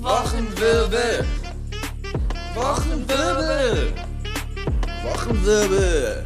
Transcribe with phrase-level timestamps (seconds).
[0.00, 1.24] Wochenwirbel.
[2.54, 3.92] Wochenwirbel.
[5.02, 6.22] Wochenwirbel.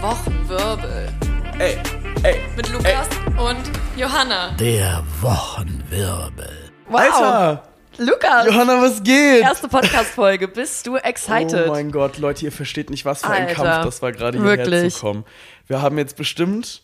[0.00, 1.12] Wochenwirbel.
[1.58, 1.78] Ey,
[2.22, 2.40] ey.
[2.56, 4.50] Mit Lukas und Johanna.
[4.58, 6.70] Der Wochenwirbel.
[6.88, 7.00] Wow.
[7.00, 7.65] Alter.
[7.98, 8.46] Lukas.
[8.46, 9.40] Johanna, was geht?
[9.42, 10.48] Erste Podcast-Folge.
[10.48, 11.66] Bist du excited?
[11.66, 13.54] Oh mein Gott, Leute, ihr versteht nicht, was für ein Alter.
[13.64, 15.24] Kampf das war, gerade hierher zu kommen.
[15.66, 16.82] Wir haben jetzt bestimmt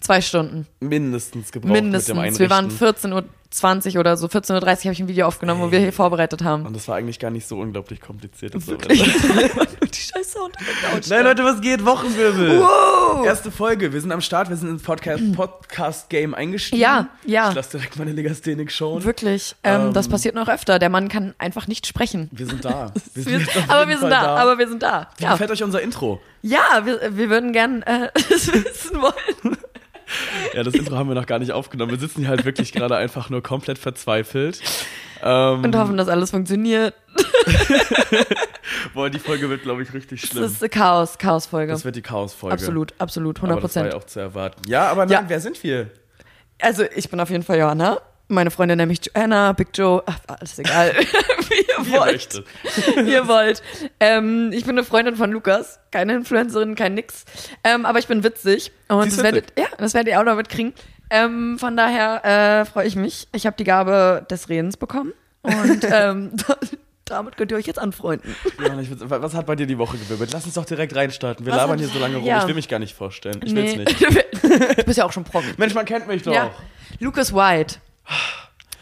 [0.00, 0.66] Zwei Stunden.
[0.80, 2.18] mindestens gebraucht mit dem Mindestens.
[2.18, 2.38] Einrichten.
[2.40, 3.24] Wir waren 14.20 Uhr
[3.98, 4.26] oder so.
[4.26, 6.66] 14.30 Uhr habe ich ein Video aufgenommen, wo wir hier vorbereitet haben.
[6.66, 8.54] Und das war eigentlich gar nicht so unglaublich kompliziert.
[8.54, 10.56] Das war- Die scheiß Sound.
[11.08, 11.84] Nein, Leute, was geht?
[11.84, 12.60] Wochenwirbel.
[12.60, 13.24] Wow.
[13.24, 13.92] Erste Folge.
[13.92, 14.48] Wir sind am Start.
[14.48, 16.80] Wir sind ins Podcast, Podcast-Game eingestiegen.
[16.82, 17.50] Ja, ja.
[17.50, 19.04] Ich lasse direkt meine Legasthenic schauen.
[19.04, 19.54] Wirklich.
[19.62, 19.92] Ähm, Ähm.
[19.92, 20.78] das passiert noch öfter.
[20.78, 22.28] Der Mann kann einfach nicht sprechen.
[22.32, 22.92] Wir sind da.
[23.14, 25.08] Wir auf aber wir sind Fall da, aber wir sind da.
[25.18, 26.20] Wie Ja, gefällt euch unser Intro?
[26.42, 29.56] ja wir, wir würden gern äh, es wissen wollen.
[30.54, 31.90] Ja, das Intro haben wir noch gar nicht aufgenommen.
[31.92, 34.60] Wir sitzen hier halt wirklich gerade einfach nur komplett verzweifelt.
[35.22, 36.94] Ähm, Und hoffen, dass alles funktioniert.
[38.94, 40.44] boah, die Folge wird, glaube ich, richtig Das schlimm.
[40.44, 41.72] ist eine Chaos, Chaos-Folge.
[41.72, 42.54] Das wird die Chaos-Folge.
[42.54, 43.94] Absolut, absolut, 100 Aber das war Prozent.
[43.94, 44.62] ja auch zu erwarten.
[44.68, 45.24] Ja, aber nein, Ja.
[45.28, 45.90] wer sind wir?
[46.60, 47.98] Also, ich bin auf jeden Fall Johanna.
[48.28, 50.92] Meine Freundin nämlich Joanna, Big Joe, ach, alles egal.
[51.48, 52.42] Wie ihr wollt.
[52.96, 53.62] Wie ihr wollt.
[54.00, 55.78] Ähm, ich bin eine Freundin von Lukas.
[55.90, 57.24] Keine Influencerin, kein nix.
[57.62, 58.72] Ähm, aber ich bin witzig.
[58.88, 60.72] Und das werdet, ja, das werdet ihr auch noch mitkriegen.
[61.10, 63.28] Ähm, von daher äh, freue ich mich.
[63.34, 65.12] Ich habe die Gabe des Redens bekommen.
[65.42, 66.32] Und ähm,
[67.04, 68.34] damit könnt ihr euch jetzt anfreunden.
[68.58, 70.32] Ja, ich was hat bei dir die Woche gewirbelt?
[70.32, 71.44] Lass uns doch direkt reinstarten.
[71.44, 72.24] Wir Was labern hier so lange rum.
[72.24, 72.40] ja.
[72.40, 73.38] Ich will mich gar nicht vorstellen.
[73.44, 73.84] Ich will's Nee.
[73.84, 74.00] nicht.
[74.00, 75.48] du bist ja auch schon Promi.
[75.58, 76.32] Mensch, man kennt mich doch.
[76.32, 76.50] Ja.
[77.00, 77.76] Lucas White.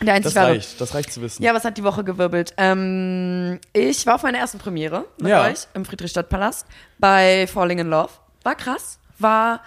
[0.00, 0.52] Der einzig Das wahre.
[0.54, 0.80] reicht.
[0.80, 1.42] Das reicht zu wissen.
[1.42, 2.54] Ja, was hat die Woche gewirbelt?
[2.56, 5.44] Ähm, ich war auf meiner ersten Premiere mit Ja.
[5.44, 6.66] euch im Friedrichstadtpalast
[6.98, 8.10] bei Falling in Love.
[8.42, 8.98] War krass.
[9.18, 9.60] War,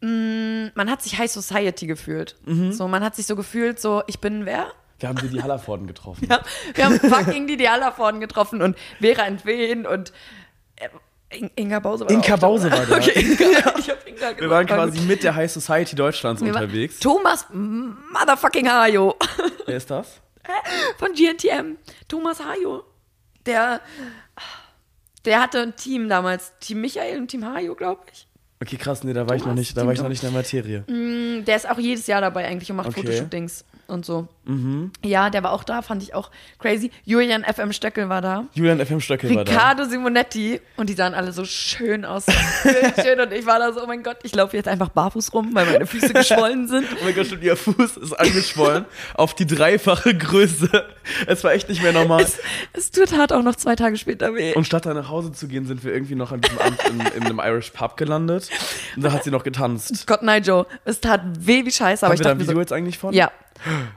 [0.00, 2.36] mh, man hat sich High Society gefühlt.
[2.46, 2.72] Mhm.
[2.72, 4.72] So, man hat sich so gefühlt, so, ich bin wer?
[4.98, 6.26] Wir haben die Hallervorden getroffen.
[6.28, 6.40] Ja,
[6.74, 10.12] wir haben fucking die Diala-Vorden getroffen und Vera Entwen und
[10.76, 10.88] äh,
[11.30, 12.96] In- Inga Bause war Inka Bause war da.
[12.98, 13.74] Okay, Inga.
[13.78, 14.40] Ich hab Inga gesagt.
[14.40, 16.98] Wir waren War quasi mit der High Society Deutschlands Wir unterwegs.
[17.00, 19.16] Thomas Motherfucking Hayo.
[19.66, 20.20] Wer ist das?
[20.98, 21.76] von GNTM,
[22.08, 22.82] Thomas Hajo.
[23.46, 23.80] Der,
[25.24, 28.26] der hatte ein Team damals, Team Michael und Team Hajo, glaube ich.
[28.62, 30.22] Okay, krass, nee, da war ich noch Thomas, nicht, da Team war ich noch Thomas.
[30.22, 31.40] nicht in der Materie.
[31.40, 33.02] Mm, Der ist auch jedes Jahr dabei eigentlich und macht Okay.
[33.02, 34.28] Fotoshootings und so.
[35.04, 36.28] Ja, der war auch da, fand ich auch
[36.58, 36.90] crazy.
[37.04, 38.46] Julian FM Stöckel war da.
[38.54, 39.52] Julian FM Stöckel war da.
[39.52, 42.26] Riccardo Simonetti und die sahen alle so schön aus.
[43.00, 45.50] schön, und ich war da so, oh mein Gott, ich laufe jetzt einfach barfuß rum,
[45.52, 46.84] weil meine Füße geschwollen sind.
[47.00, 50.68] Oh mein Gott, stimmt, ihr Fuß ist angeschwollen auf die dreifache Größe.
[51.28, 52.22] Es war echt nicht mehr normal.
[52.22, 52.38] Es,
[52.72, 54.54] es tut hart auch noch zwei Tage später weh.
[54.54, 57.00] Und statt da nach Hause zu gehen, sind wir irgendwie noch an diesem Abend in,
[57.00, 58.50] in einem Irish Pub gelandet.
[58.96, 60.08] Und da hat sie noch getanzt.
[60.08, 60.66] Gott nein, Joe.
[60.84, 62.72] Es tat weh wie Scheiße, aber Haben ich wir da dachte ein Video so, jetzt
[62.72, 63.14] eigentlich von?
[63.14, 63.30] ja.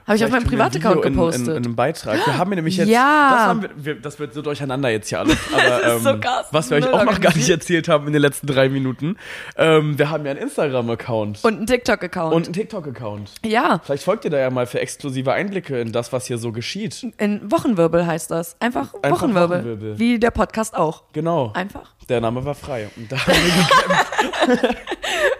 [0.06, 1.48] Habe ich auf meinem Privataccount Video in- gepostet.
[1.48, 2.26] In, in, einem Beitrag.
[2.26, 2.88] Wir haben nämlich jetzt.
[2.88, 3.54] Ja.
[3.54, 5.36] Das, wir, wir, das wird so durcheinander jetzt hier alles.
[5.52, 6.46] Aber, Das ist so ähm, krass.
[6.50, 9.16] was wir euch auch noch gar nicht erzählt haben in den letzten drei Minuten.
[9.56, 11.40] Ähm, wir haben ja einen Instagram-Account.
[11.44, 12.34] Und ein TikTok-Account.
[12.34, 13.30] Und einen TikTok-Account.
[13.44, 16.52] ja, Vielleicht folgt ihr da ja mal für exklusive Einblicke in das, was hier so
[16.52, 17.06] geschieht.
[17.18, 18.56] in Wochenwirbel heißt das.
[18.60, 19.58] Einfach, Einfach Wochenwirbel.
[19.58, 19.98] Wochenwirbel.
[19.98, 21.04] Wie der Podcast auch.
[21.12, 21.52] Genau.
[21.54, 21.94] Einfach.
[22.08, 22.88] Der Name war frei.
[22.96, 24.76] Und da haben wir gekämpft.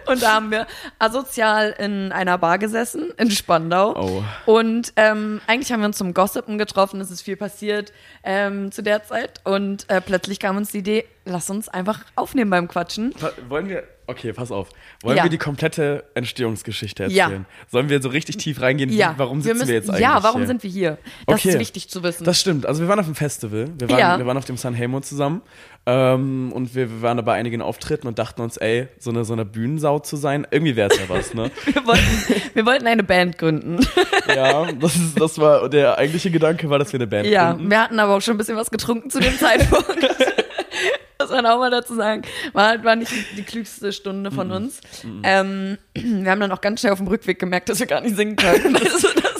[0.07, 0.67] Und da haben wir
[0.99, 3.95] asozial in einer Bar gesessen, in Spandau.
[3.95, 4.23] Oh.
[4.45, 7.91] Und ähm, eigentlich haben wir uns zum Gossipen getroffen, es ist viel passiert
[8.23, 9.41] ähm, zu der Zeit.
[9.43, 13.13] Und äh, plötzlich kam uns die Idee, lass uns einfach aufnehmen beim Quatschen.
[13.47, 13.83] Wollen wir.
[14.07, 14.69] Okay, pass auf.
[15.01, 15.23] Wollen Ja.
[15.23, 17.25] wir die komplette Entstehungsgeschichte Ja.
[17.25, 17.45] erzählen?
[17.71, 18.91] Sollen wir so richtig tief reingehen?
[18.91, 20.01] Ja, Warum sitzen wir, müssen, jetzt eigentlich?
[20.03, 20.47] Ja, warum hier?
[20.47, 20.97] sind wir hier?
[21.25, 21.49] Das Okay.
[21.49, 22.23] ist wichtig zu wissen.
[22.23, 22.65] Das stimmt.
[22.65, 23.67] Also wir waren auf dem Festival.
[23.77, 24.17] Wir waren, Ja.
[24.17, 25.41] wir waren auf dem San Helmo zusammen.
[25.87, 29.23] Ähm, und wir, wir waren da bei einigen Auftritten und dachten uns, ey, so eine,
[29.23, 31.51] so eine Bühnensau zu sein, irgendwie wäre es ja was, ne?
[31.65, 33.79] wir, wollten, wir wollten eine Band gründen.
[34.35, 37.69] ja, das, ist, das war, der eigentliche Gedanke war, dass wir eine Band Ja, gründen.
[37.69, 39.87] wir hatten aber auch schon ein bisschen was getrunken zu dem Zeitpunkt.
[41.21, 42.23] Muss man auch mal dazu sagen.
[42.53, 44.81] War, war nicht die klügste Stunde von uns.
[45.23, 48.15] Ähm, wir haben dann auch ganz schnell auf dem Rückweg gemerkt, dass wir gar nicht
[48.15, 48.77] singen können.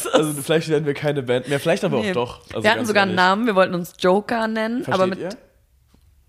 [0.06, 2.12] Also, Also vielleicht werden wir keine Band mehr, vielleicht aber nee.
[2.12, 2.42] auch doch.
[2.54, 3.26] Also wir hatten sogar einen ehrlich.
[3.26, 5.38] Namen, wir wollten uns Joker nennen, Versteht aber mit?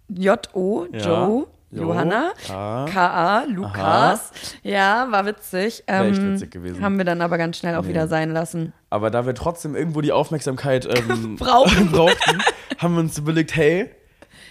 [0.09, 0.99] J-O, Ja.
[0.99, 2.87] Joe, Jo, Johanna, K.
[2.87, 4.31] K-A, Lukas.
[4.63, 5.83] Ja, war witzig.
[5.87, 6.81] Wär echt Ähm, witzig gewesen.
[6.83, 7.89] Haben wir dann aber ganz schnell auch Nee.
[7.91, 8.73] wieder sein lassen.
[8.89, 11.93] Aber da wir trotzdem irgendwo die Aufmerksamkeit ähm, brauchten,
[12.79, 13.91] haben wir uns überlegt, hey,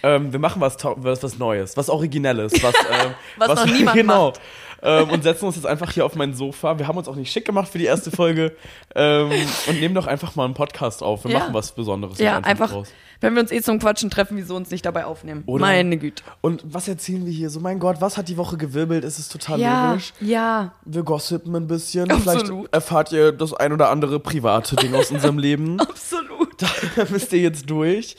[0.06, 2.74] ähm, wir machen was, was, was Neues, was Originelles, was,
[3.04, 4.26] ähm, Was noch niemand genau.
[4.26, 4.40] macht.
[4.86, 6.78] Ähm, und setzen uns jetzt einfach hier auf mein Sofa.
[6.78, 8.52] Wir haben uns auch nicht schick gemacht für die erste Folge
[8.94, 9.30] ähm,
[9.66, 11.24] und nehmen doch einfach mal einen Podcast auf.
[11.24, 11.38] Wir Ja.
[11.40, 12.18] machen was Besonderes.
[12.18, 12.88] Ja, einfach, draus.
[13.20, 15.42] wenn wir uns eh zum Quatschen treffen, wieso uns nicht dabei aufnehmen?
[15.46, 15.60] Oder?
[15.60, 16.22] Meine Güte.
[16.40, 17.50] Und was erzählen wir hier?
[17.50, 19.04] So, mein Gott, was hat die Woche gewirbelt?
[19.04, 20.12] Es ist total Ja, logisch.
[20.20, 20.72] ja.
[20.84, 22.10] Wir gossipen ein bisschen.
[22.10, 22.46] Absolut.
[22.46, 25.80] Vielleicht erfahrt ihr das ein oder andere private Ding aus unserem Leben.
[25.80, 26.62] Absolut.
[26.96, 28.16] Da müsst ihr jetzt durch.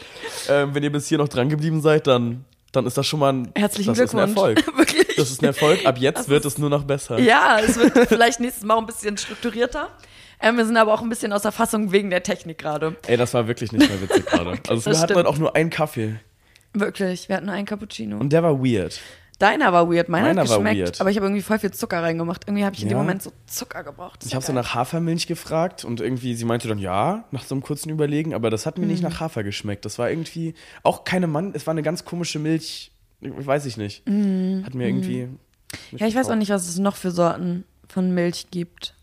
[0.49, 3.33] Ähm, wenn ihr bis hier noch dran geblieben seid, dann, dann ist das schon mal
[3.33, 4.29] ein, Herzlichen das Glückwunsch.
[4.31, 4.77] Ist ein Erfolg.
[4.77, 5.15] Wirklich.
[5.15, 5.85] Das ist ein Erfolg.
[5.85, 7.17] Ab jetzt Das wird ist- es nur noch besser.
[7.19, 9.89] Ja, es wird vielleicht nächstes Mal auch ein bisschen strukturierter.
[10.39, 12.95] Ähm, wir sind aber auch ein bisschen außer Fassung wegen der Technik gerade.
[13.07, 14.59] Ey, das war wirklich nicht mehr witzig gerade.
[14.67, 15.17] Also wir hatten stimmt.
[15.19, 16.19] heute auch nur einen Kaffee.
[16.73, 18.17] Wirklich, wir hatten nur einen Cappuccino.
[18.17, 18.99] Und der war weird.
[19.39, 21.01] Deiner war weird, meiner, Meiner hat war geschmeckt, weird.
[21.01, 22.45] aber ich habe irgendwie voll viel Zucker reingemacht.
[22.47, 23.03] Irgendwie habe ich in dem Ja?
[23.03, 24.23] Moment so Zucker gebraucht.
[24.25, 27.61] Ich habe so nach Hafermilch gefragt und irgendwie, sie meinte dann ja, nach so einem
[27.61, 28.91] kurzen Überlegen, aber das hat mir Mhm.
[28.91, 29.85] nicht nach Hafer geschmeckt.
[29.85, 32.91] Das war irgendwie auch keine Mann, es war eine ganz komische Milch,
[33.21, 33.99] weiß ich nicht.
[34.07, 35.25] Hat mir irgendwie.
[35.27, 35.39] Mhm.
[35.97, 38.95] Ja, ich weiß auch nicht, was es noch für Sorten von Milch gibt.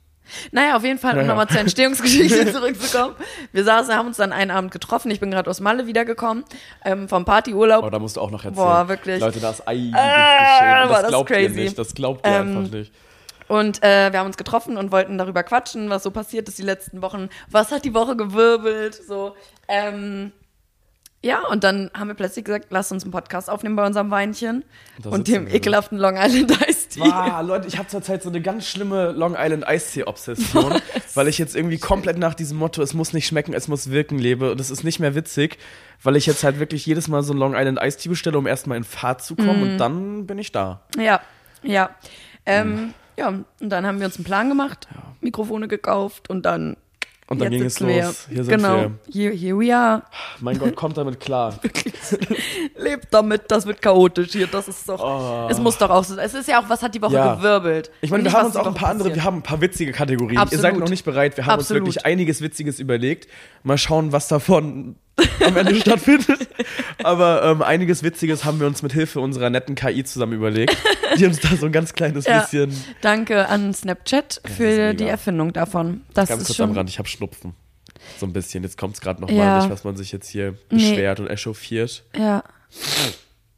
[0.52, 1.28] Naja, auf jeden Fall, um Naja.
[1.28, 3.14] nochmal zur Entstehungsgeschichte zurückzukommen.
[3.52, 5.10] Wir saßen, haben uns dann einen Abend getroffen.
[5.10, 6.44] Ich bin gerade aus Malle wiedergekommen,
[6.84, 7.84] ähm, vom Partyurlaub.
[7.84, 8.54] Oh, da musst du auch noch erzählen.
[8.66, 9.20] Boah, wirklich.
[9.20, 10.88] Leute, da ist einiges Ah, geschehen.
[10.88, 11.60] Das das glaubt ihr crazy.
[11.60, 11.78] nicht.
[11.78, 12.92] Das glaubt ihr Ähm, einfach nicht.
[13.46, 16.62] Und äh, wir haben uns getroffen und wollten darüber quatschen, was so passiert ist die
[16.62, 17.28] letzten Wochen.
[17.50, 18.94] Was hat die Woche gewirbelt?
[19.06, 19.36] So,
[19.68, 20.32] ähm,
[21.24, 24.62] ja, und dann haben wir plötzlich gesagt, lass uns einen Podcast aufnehmen bei unserem Weinchen
[25.04, 27.00] und sitzen dem ekelhaften Long Island Iced Tea.
[27.10, 30.74] Ah, Leute, ich habe zurzeit so eine ganz schlimme Long Island Eistee-Obsession,
[31.14, 34.18] weil ich jetzt irgendwie komplett nach diesem Motto, es muss nicht schmecken, es muss wirken,
[34.18, 34.50] lebe.
[34.50, 35.56] Und das ist nicht mehr witzig,
[36.02, 38.76] weil ich jetzt halt wirklich jedes Mal so einen Long Island Eistee bestelle, um erstmal
[38.76, 39.62] in Fahrt zu kommen Mhm.
[39.72, 40.82] und dann bin ich da.
[40.98, 41.20] Ja,
[41.62, 41.88] ja.
[42.44, 44.88] Ähm, ja, und dann haben wir uns einen Plan gemacht,
[45.22, 46.76] Mikrofone gekauft und dann.
[47.34, 48.04] Und dann jetzt ging es sitzen wir.
[48.04, 48.26] los.
[48.28, 48.76] Hier sind genau.
[48.76, 48.90] wir.
[49.12, 50.02] Here, here we are.
[50.40, 51.58] Mein Gott, kommt damit klar.
[52.76, 54.46] Lebt damit, das wird chaotisch hier.
[54.46, 55.00] Das ist doch.
[55.02, 55.48] Oh.
[55.50, 56.16] Es muss doch auch so.
[56.18, 57.34] Es ist ja auch, was hat die Woche Ja.
[57.34, 57.90] gewirbelt?
[58.00, 59.16] Ich meine, wir nicht, haben uns auch ein paar andere, passiert.
[59.16, 60.38] wir haben ein paar witzige Kategorien.
[60.38, 60.52] Absolut.
[60.64, 61.82] Ihr seid noch nicht bereit, wir haben Absolut.
[61.82, 63.28] uns wirklich einiges Witziges überlegt.
[63.62, 64.96] Mal schauen, was davon
[65.44, 66.48] am Ende stattfindet.
[67.02, 70.76] Aber ähm, einiges Witziges haben wir uns mit Hilfe unserer netten KI zusammen überlegt,
[71.18, 72.40] die uns da so ein ganz kleines Ja.
[72.40, 72.72] bisschen.
[73.00, 76.02] Danke an Snapchat für die Erfindung davon.
[76.14, 77.54] Das Ganz kurz am Rand, ich habe Schnupfen.
[78.18, 78.62] So ein bisschen.
[78.64, 79.58] Jetzt kommt es gerade nochmal, Ja.
[79.60, 80.90] nicht, was man sich jetzt hier Nee.
[80.90, 82.04] beschwert und echauffiert.
[82.16, 82.42] Ja.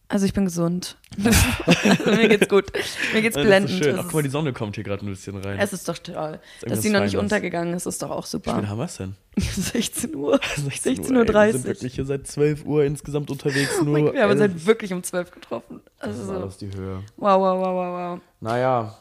[0.08, 0.96] Also ich bin gesund.
[2.06, 2.66] Mir geht's gut.
[3.12, 3.70] Mir geht's blendend.
[3.70, 3.94] Das ist schön.
[3.94, 5.58] Es Ach, guck mal, die Sonne kommt hier gerade ein bisschen rein.
[5.58, 6.14] Es ist doch toll.
[6.14, 8.52] irgendwas Dass die noch nicht untergegangen ist, ist doch auch Wie super.
[8.52, 9.16] spät haben wir es denn?
[9.36, 10.38] 16 Uhr.
[10.56, 11.26] 16 Uhr.
[11.26, 13.70] Wir sind wirklich hier seit 12 Uhr insgesamt unterwegs.
[13.80, 15.80] Oh Nur Gott, wir haben uns halt wirklich um 12 getroffen.
[15.98, 16.44] Das Also war so.
[16.46, 17.02] das die Höhe.
[17.16, 18.20] Wow, wow, wow, wow, wow.
[18.40, 18.96] Naja.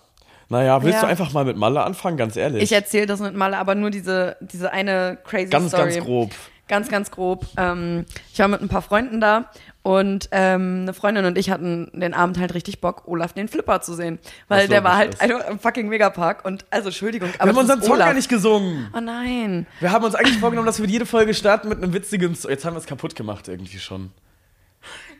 [0.50, 1.02] Naja, willst Ja.
[1.02, 2.64] du einfach mal mit Malle anfangen, ganz ehrlich?
[2.64, 5.92] Ich erzähle das mit Maler, aber nur diese, diese eine crazy ganz, Story.
[5.94, 6.32] ganz grob.
[6.68, 7.46] Ganz, ganz grob.
[7.58, 9.52] Ähm, ich war mit ein paar Freunden da
[9.84, 13.82] und ähm, eine Freundin und ich hatten den Abend halt richtig Bock, Olaf den Flipper
[13.82, 14.18] zu sehen.
[14.48, 15.16] Weil Was der war halt
[15.50, 18.90] im fucking Megapark und also Entschuldigung, Wir aber haben das unseren Song gar nicht gesungen.
[18.98, 19.68] Oh nein.
[19.80, 22.50] Wir haben uns eigentlich vorgenommen, dass wir jede Folge starten mit einem witzigen Song.
[22.50, 24.12] Jetzt haben wir es kaputt gemacht irgendwie schon.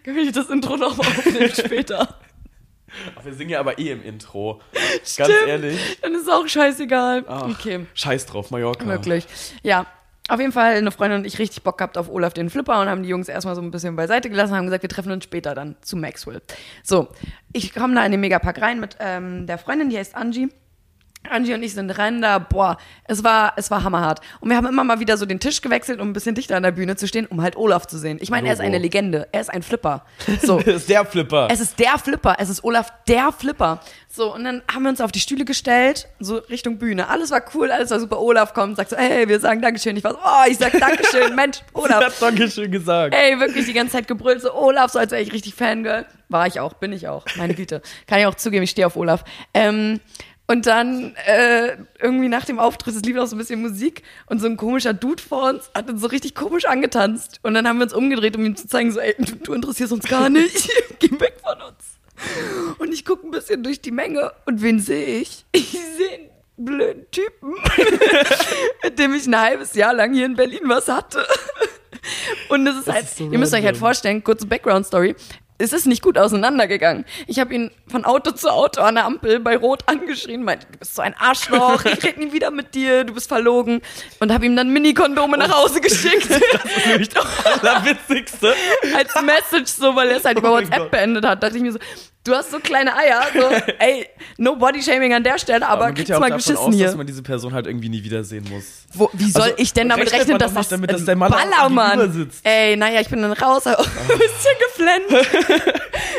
[0.04, 2.16] Kann ich das Intro noch mal aufnehmen später?
[3.16, 4.62] Ach, wir singen ja aber eh im Intro.
[5.04, 5.30] Stimmt.
[5.30, 6.00] Ganz ehrlich.
[6.02, 7.26] Dann ist es auch scheißegal.
[7.28, 7.86] Ach, Okay.
[7.94, 8.86] Scheiß drauf, Mallorca.
[8.86, 9.28] Möglich.
[9.64, 9.86] Ja.
[10.28, 12.88] Auf jeden Fall eine Freundin und ich richtig Bock gehabt auf Olaf den Flipper und
[12.88, 15.24] haben die Jungs erstmal so ein bisschen beiseite gelassen und haben gesagt, wir treffen uns
[15.24, 16.42] später dann zu Maxwell.
[16.82, 17.10] So,
[17.54, 20.50] ich komme da in den Megapark rein mit ähm, der Freundin, die heißt Angie.
[21.32, 24.20] Angie und ich sind rennen da, boah, es war, es war hammerhart.
[24.42, 26.64] Und wir haben immer mal wieder so den Tisch gewechselt, um ein bisschen dichter an
[26.64, 28.18] der Bühne zu stehen, um halt Olaf zu sehen.
[28.22, 30.06] Ich meine, er ist eine Legende, er ist ein Flipper.
[30.42, 31.48] So, Das ist der Flipper.
[31.52, 33.80] es ist der Flipper, es ist Olaf der Flipper.
[34.10, 37.10] So, und dann haben wir uns auf die Stühle gestellt, so Richtung Bühne.
[37.10, 38.20] Alles war cool, alles war super.
[38.22, 39.98] Olaf kommt, sagt so, hey, wir sagen Dankeschön.
[39.98, 42.06] Ich war so, oh, ich sag Dankeschön, Mensch, Olaf.
[42.06, 43.14] hat Dankeschön gesagt.
[43.14, 46.06] Ey, wirklich die ganze Zeit gebrüllt, so Olaf, so als wäre ich richtig Fangirl.
[46.30, 47.82] War ich auch, bin ich auch, meine Güte.
[48.08, 49.24] Kann ich auch zugeben, ich stehe auf Olaf.
[49.54, 50.00] Ähm,
[50.48, 54.40] und dann äh, irgendwie nach dem Auftritt, es lief auch so ein bisschen Musik und
[54.40, 57.40] so ein komischer Dude vor uns hat uns so richtig komisch angetanzt.
[57.44, 59.92] Und dann haben wir uns umgedreht, um ihm zu zeigen, so, ey, du, du interessierst
[59.92, 62.78] uns gar nicht, geh weg von uns.
[62.78, 65.46] Und ich gucke ein bisschen durch die Menge und wen sehe ich?
[65.52, 67.56] Ich sehe einen blöden Typen,
[68.84, 71.26] mit dem ich ein halbes Jahr lang hier in Berlin was hatte.
[72.50, 73.80] Und es ist Das halt, ist so ihr müsst euch halt random.
[73.80, 75.16] vorstellen, kurze Background-Story.
[75.58, 77.06] Es ist nicht gut auseinandergegangen.
[77.28, 80.78] Ich habe ihn von Auto zu Auto an der Ampel bei Rot angeschrien, meinte, du
[80.80, 83.82] bist so ein Arschloch, ich rede nie wieder mit dir, du bist verlogen.
[84.20, 86.28] Und habe ihm dann Mini-Kondome nach Hause geschickt.
[86.30, 87.26] Das ist nämlich das
[87.62, 88.54] Allerwitzigste.
[88.96, 90.92] als Message so, weil er es halt über Oh mein WhatsApp Gott.
[90.92, 91.80] beendet hat, dachte ich mir so,
[92.26, 93.22] Du hast so kleine Eier.
[93.34, 96.58] So, ey, no body shaming an der Stelle, aber geht kriegst ja auch mal geschissen
[96.58, 96.88] aus, hier.
[96.88, 98.86] dass man diese Person halt irgendwie nie wiedersehen muss.
[98.94, 102.12] Wo, wie soll Also, ich denn damit rechnen, dass das damit, dass der Mann Ballermann
[102.12, 102.44] sitzt.
[102.44, 105.28] Ey, naja, ich bin dann raus, ein bisschen geflennt.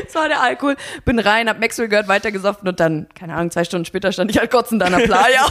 [0.06, 0.76] das war der Alkohol.
[1.04, 4.38] Bin rein, hab Maxwell gehört, weitergesoffen und dann, keine Ahnung, zwei Stunden später stand ich
[4.38, 5.44] halt kotzend an der Playa.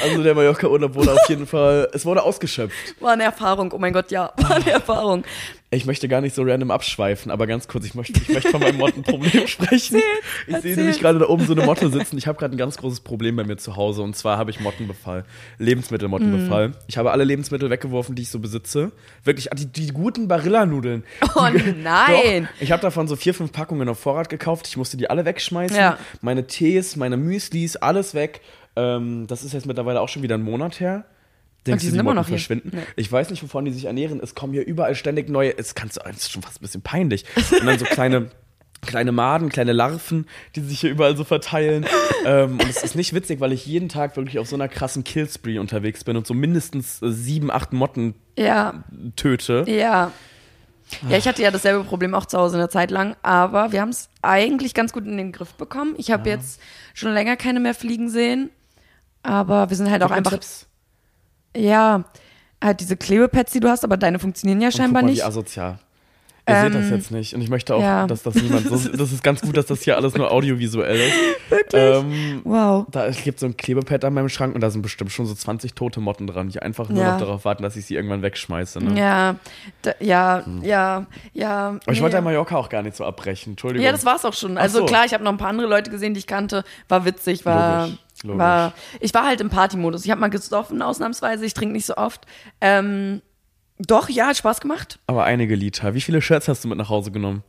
[0.00, 2.76] Also der Mallorca-Urlaub wurde auf jeden Fall, es wurde ausgeschöpft.
[3.00, 5.24] War eine Erfahrung, oh mein Gott, ja, war eine Erfahrung.
[5.70, 8.60] Ich möchte gar nicht so random abschweifen, aber ganz kurz, ich möchte, ich möchte von
[8.60, 10.00] meinem Mottenproblem sprechen.
[10.46, 12.16] ich sehe nämlich gerade da oben so eine Motte sitzen.
[12.16, 14.60] Ich habe gerade ein ganz großes Problem bei mir zu Hause und zwar habe ich
[14.60, 15.26] Mottenbefall.
[15.58, 16.72] Lebensmittelmottenbefall.
[16.86, 18.92] Ich habe alle Lebensmittel weggeworfen, die ich so besitze.
[19.24, 21.04] Wirklich, ah, die, die guten Barilla-Nudeln.
[21.34, 21.48] Oh
[21.82, 22.44] nein.
[22.44, 24.66] Doch, ich habe davon so vier, fünf Packungen auf Vorrat gekauft.
[24.68, 25.76] Ich musste die alle wegschmeißen.
[25.76, 25.98] Ja.
[26.22, 28.40] Meine Tees, meine Müslis, alles weg.
[28.74, 31.04] Ähm, das ist jetzt mittlerweile auch schon wieder einen Monat her.
[31.72, 32.38] Denkst die du, sind immer Motten noch hier?
[32.38, 32.70] verschwinden?
[32.74, 32.82] Nee.
[32.96, 34.20] Ich weiß nicht, wovon die sich ernähren.
[34.22, 35.56] Es kommen hier überall ständig neue.
[35.56, 37.24] Es kannst das ist schon fast ein bisschen peinlich.
[37.58, 38.30] Und dann so kleine.
[38.80, 41.84] Kleine Maden, kleine Larven, die sich hier überall so verteilen.
[42.24, 45.02] ähm, und es ist nicht witzig, weil ich jeden Tag wirklich auf so einer krassen
[45.02, 48.84] Killspree unterwegs bin und so mindestens äh, sieben, acht Motten Ja,
[49.16, 49.64] töte.
[49.66, 50.12] ja.
[51.08, 53.88] Ja, ich hatte ja dasselbe Problem auch zu Hause eine Zeit lang, aber wir haben
[53.88, 55.96] es eigentlich ganz gut in den Griff bekommen.
[55.98, 56.60] Ich habe jetzt
[56.94, 58.48] schon länger keine mehr fliegen sehen,
[59.24, 60.66] aber wir sind halt auch Gib einfach, Tipps.
[61.58, 62.04] Ja,
[62.62, 65.22] halt diese Klebepads, die du hast, aber deine funktionieren ja Und scheinbar guck mal, nicht.
[65.22, 65.78] Wie asozial.
[66.48, 67.34] Ihr seht das Ähm, jetzt nicht.
[67.34, 68.06] Und ich möchte auch, ja.
[68.06, 68.66] dass das niemand.
[68.66, 71.16] So, das ist ganz gut, dass das hier alles nur audiovisuell ist.
[71.50, 71.82] Wirklich?
[71.82, 72.86] Ähm, wow.
[72.90, 75.34] da es gibt so ein Klebepad an meinem Schrank und da sind bestimmt schon so
[75.34, 77.12] 20 tote Motten dran, die einfach nur Ja.
[77.12, 78.82] noch darauf warten, dass ich sie irgendwann wegschmeiße.
[78.82, 78.98] Ne?
[78.98, 79.36] Ja,
[79.82, 81.68] da, ja, ja, ja.
[81.68, 82.02] Aber ich nee.
[82.02, 83.52] wollte ja Mallorca auch gar nicht so abbrechen.
[83.52, 83.84] Entschuldigung.
[83.84, 84.56] Ja, das war's auch schon.
[84.58, 84.86] Also so.
[84.86, 86.64] klar, ich habe noch ein paar andere Leute gesehen, die ich kannte.
[86.88, 87.86] War witzig, war.
[87.86, 88.38] Logisch, logisch.
[88.38, 90.04] war ich war halt im Partymodus.
[90.04, 91.44] Ich habe mal gesoffen, ausnahmsweise.
[91.44, 92.26] Ich trinke nicht so oft.
[92.60, 93.22] Ähm,
[93.78, 94.98] doch, ja, hat Spaß gemacht.
[95.06, 95.94] Aber einige Liter.
[95.94, 97.42] Wie viele Shirts hast du mit nach Hause genommen?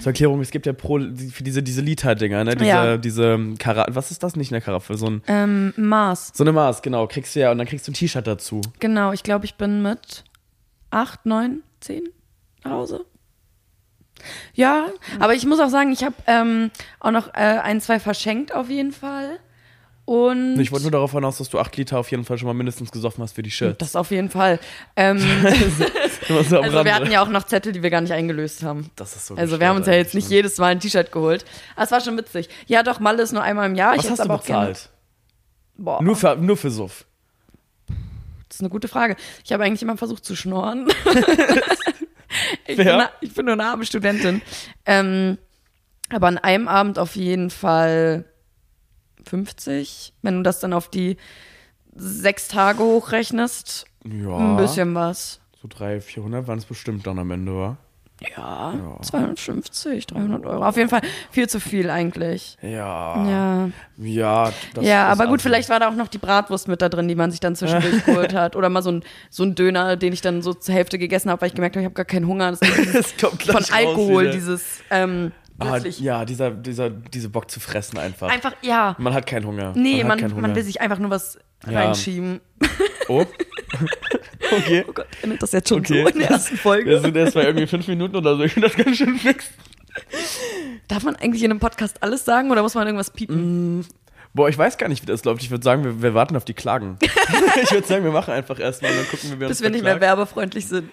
[0.00, 2.56] Zur Erklärung, es gibt ja pro, für diese, diese Liter-Dinger, ne?
[2.56, 2.96] Diese, Ja.
[2.96, 4.34] diese Kara was ist das?
[4.34, 6.32] Nicht eine Karaffe, so, ein, Ähm, Mars.
[6.34, 7.06] so eine Maß, genau.
[7.06, 8.60] Kriegst du ja und dann kriegst du ein T-Shirt dazu.
[8.80, 10.24] Genau, ich glaube, ich bin mit
[10.90, 12.02] acht, neun, zehn
[12.64, 13.04] nach Hause.
[14.54, 14.86] Ja,
[15.20, 18.68] aber ich muss auch sagen, ich habe ähm, auch noch äh, ein, zwei verschenkt auf
[18.68, 19.38] jeden Fall.
[20.10, 22.52] Und Ich wollte nur darauf hinaus, dass du acht Liter auf jeden Fall schon mal
[22.52, 23.78] mindestens gesoffen hast für die Shirts.
[23.78, 24.58] das auf jeden Fall.
[24.96, 25.18] Ähm,
[26.48, 28.90] so also wir hatten ja auch noch Zettel, die wir gar nicht eingelöst haben.
[28.96, 30.34] Das ist so Also wir haben uns ja jetzt nicht ne?
[30.34, 31.44] jedes Mal ein T-Shirt geholt.
[31.76, 32.48] Aber es war schon witzig.
[32.66, 33.96] Ja, doch, Malle ist nur einmal im Jahr.
[33.96, 34.66] Was ich hast du aber auch gerne.
[34.70, 34.90] bezahlt?
[35.76, 37.04] Boah, Nur für, nur für Suff.
[38.48, 39.14] das ist eine gute Frage.
[39.44, 40.88] Ich habe eigentlich immer versucht zu schnorren.
[42.66, 44.42] ich, bin, eine- ich bin nur eine arme Studentin.
[44.86, 45.38] Ähm,
[46.12, 48.24] aber an einem Abend auf jeden Fall
[49.28, 50.12] 50.
[50.22, 51.16] Wenn du das dann auf die
[51.94, 54.36] sechs Tage hochrechnest, Ja.
[54.36, 55.40] ein bisschen was.
[55.60, 57.76] So 300, 400 waren es bestimmt dann am Ende, wa?
[58.36, 60.62] Ja, 250, 300 Euro.
[60.62, 61.00] Auf jeden Fall
[61.30, 62.58] viel zu viel eigentlich.
[62.60, 63.26] Ja.
[63.26, 63.70] Ja.
[63.96, 66.90] Ja, das ja, aber gut, also- vielleicht war da auch noch die Bratwurst mit da
[66.90, 68.56] drin, die man sich dann zwischendurch geholt hat.
[68.56, 71.40] Oder mal so ein, so ein Döner, den ich dann so zur Hälfte gegessen habe,
[71.40, 72.50] weil ich gemerkt habe, ich habe gar keinen Hunger.
[72.50, 72.60] Das
[72.94, 74.32] ist gleich von raus Alkohol, wieder.
[74.32, 76.00] dieses ähm, Ah, plötzlich.
[76.00, 78.28] ja, dieser, dieser, diese Bock zu fressen einfach.
[78.30, 78.96] Einfach, ja.
[78.98, 79.72] Man hat keinen Hunger.
[79.76, 80.42] Nee, man, keinen Hunger.
[80.42, 81.38] man will sich einfach nur was
[81.70, 81.80] Ja.
[81.80, 82.40] reinschieben.
[83.08, 83.24] Oh.
[84.52, 84.84] okay.
[84.88, 86.02] Oh Gott, endet das jetzt schon Okay.
[86.02, 87.00] so in der ersten Wir Folge?
[87.00, 88.42] sind erst bei irgendwie fünf Minuten oder so.
[88.42, 89.46] Ich finde das ganz schön fix.
[90.88, 93.84] Darf man eigentlich in einem Podcast alles sagen oder muss man irgendwas piepen?
[94.32, 95.42] Boah, ich weiß gar nicht, wie das läuft.
[95.42, 96.98] Ich würde sagen, wir, wir warten auf die Klagen.
[97.62, 99.70] ich würde sagen, wir machen einfach erstmal und dann gucken, wie wir uns Bis wir
[99.70, 100.88] nicht mehr werbefreundlich sind.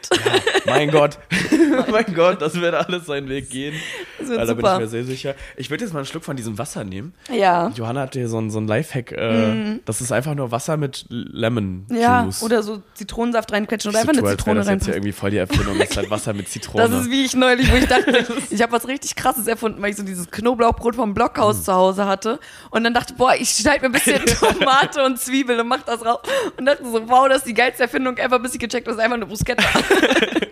[0.66, 1.20] Mein Gott.
[1.92, 3.76] mein Gott, das wird alles seinen Weg gehen.
[4.18, 5.36] Das wird da bin ich mir sehr sicher.
[5.56, 7.14] Ich würde jetzt mal einen Schluck von diesem Wasser nehmen.
[7.32, 7.72] Ja.
[7.76, 9.12] Johanna hat hier so ein, so ein Lifehack.
[9.12, 11.96] Äh, Das ist einfach nur Wasser mit Lemon Mhm.
[11.96, 12.42] Ja, Juice.
[12.44, 14.86] oder so Zitronensaft reinquetschen oder so einfach eine Zitrone das jetzt reinpacken.
[14.86, 15.78] hier irgendwie voll die Erfindung.
[15.78, 16.88] Das ist halt Wasser mit Zitrone.
[16.90, 19.92] Das ist wie ich neulich, wo ich dachte, ich habe was richtig krasses erfunden, weil
[19.92, 21.14] ich so dieses Knoblauchbrot vom.
[21.14, 22.40] Blockhaus zu Hause hatte
[22.70, 24.26] und dann dachte, boah, ich schneide mir ein bisschen
[24.60, 26.20] Tomate und Zwiebel und mach das raus
[26.58, 28.98] und dachte so, wow, das ist die geilste Erfindung ever, bis ich gecheckt habe, das
[28.98, 29.64] ist einfach eine Bruschetta.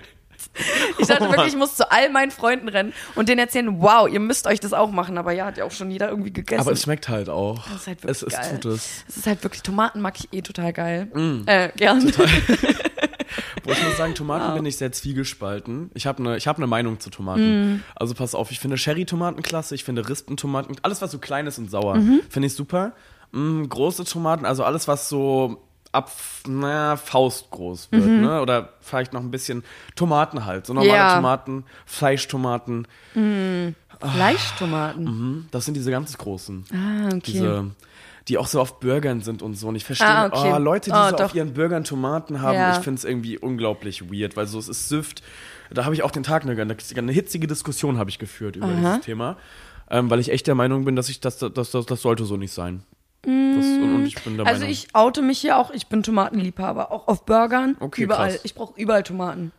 [0.98, 4.08] Ich dachte Oh wirklich, ich muss zu all meinen Freunden rennen und denen erzählen, wow,
[4.08, 5.18] ihr müsst euch das auch machen.
[5.18, 6.62] Aber ja, hat ja auch schon jeder irgendwie gegessen.
[6.62, 7.68] Aber es schmeckt halt auch.
[7.68, 8.60] Das ist halt es, wirklich es geil.
[8.62, 9.04] tut es.
[9.10, 11.08] es ist halt wirklich, Tomaten mag ich eh total geil.
[11.14, 11.42] Mm.
[11.46, 12.12] Äh, gern.
[13.64, 15.92] Wo ich muss sagen, Tomaten bin ich sehr zwiegespalten.
[15.94, 17.76] Ich habe eine hab ne Meinung zu Tomaten.
[17.76, 17.84] Mm.
[17.96, 21.58] Also pass auf, ich finde Sherry-Tomaten klasse, ich finde Rispentomaten, alles was so klein ist
[21.58, 22.22] und sauer, Mhm.
[22.30, 22.94] finde ich super.
[23.32, 25.62] Mm, große Tomaten, also alles was so
[25.92, 26.12] ab,
[26.48, 28.22] naja, Faust groß wird, Mhm.
[28.22, 28.42] ne?
[28.42, 29.64] Oder vielleicht noch ein bisschen
[29.96, 30.66] Tomaten halt.
[30.66, 31.16] So normale Ja.
[31.16, 32.86] Tomaten, Fleischtomaten.
[34.02, 35.04] Fleischtomaten.
[35.06, 35.46] Mhm.
[35.52, 36.66] Das sind diese ganz großen.
[36.74, 37.22] Ah, okay.
[37.26, 37.72] Diese,
[38.28, 39.68] die auch so auf Burgern sind und so.
[39.68, 40.52] Und ich verstehe, Ah, okay.
[40.56, 41.26] oh, Leute, die Oh, so doch.
[41.26, 42.72] auf ihren Burgern Tomaten haben, Ja.
[42.78, 45.22] ich finde es irgendwie unglaublich weird, weil so es ist Süft.
[45.72, 48.76] Da habe ich auch den Tag eine, eine hitzige Diskussion habe ich geführt über Aha.
[48.76, 49.38] dieses Thema.
[49.92, 52.38] ähm, weil ich echt der Meinung bin, dass ich das, das, das, das sollte so
[52.38, 52.82] nicht sein.
[53.22, 54.72] Das, und, und ich bin der Also Meinung.
[54.72, 58.30] ich oute mich hier auch, ich bin Tomatenliebhaber, auch auf Burgern, Okay, überall.
[58.32, 58.40] krass.
[58.44, 59.52] Ich brauche überall Tomaten.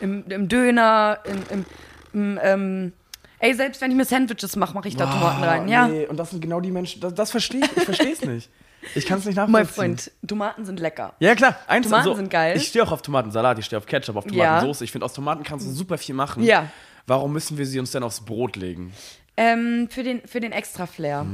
[0.00, 1.66] Im, im Döner, im, im,
[2.14, 2.92] im ähm,
[3.40, 5.88] ey, selbst wenn ich mir Sandwiches mache, mache ich da Tomaten rein, ja.
[5.88, 8.50] Nee, und das sind genau die Menschen, das, das verstehe ich, ich verstehe es nicht.
[8.94, 9.52] Ich kann es nicht nachvollziehen.
[9.52, 11.14] Mein Freund, Tomaten sind lecker.
[11.18, 11.56] Ja, klar.
[11.66, 12.56] Eins, Tomaten sind geil.
[12.56, 14.30] Ich stehe auch auf Tomatensalat, ich stehe auf Ketchup, auf Ja.
[14.60, 14.82] Tomatensauce.
[14.82, 16.44] Ich finde, aus Tomaten kannst du super viel machen.
[16.44, 16.70] Ja.
[17.06, 18.92] Warum müssen wir sie uns denn aufs Brot legen?
[19.36, 21.26] Ähm, für den, für den extra Flair.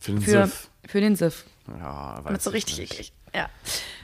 [0.00, 0.68] Für den Für, Siff.
[0.86, 1.44] für den Siff.
[1.68, 2.92] Ja, weiß Damit so ich richtig nicht.
[2.92, 3.12] eklig.
[3.34, 3.48] Ja.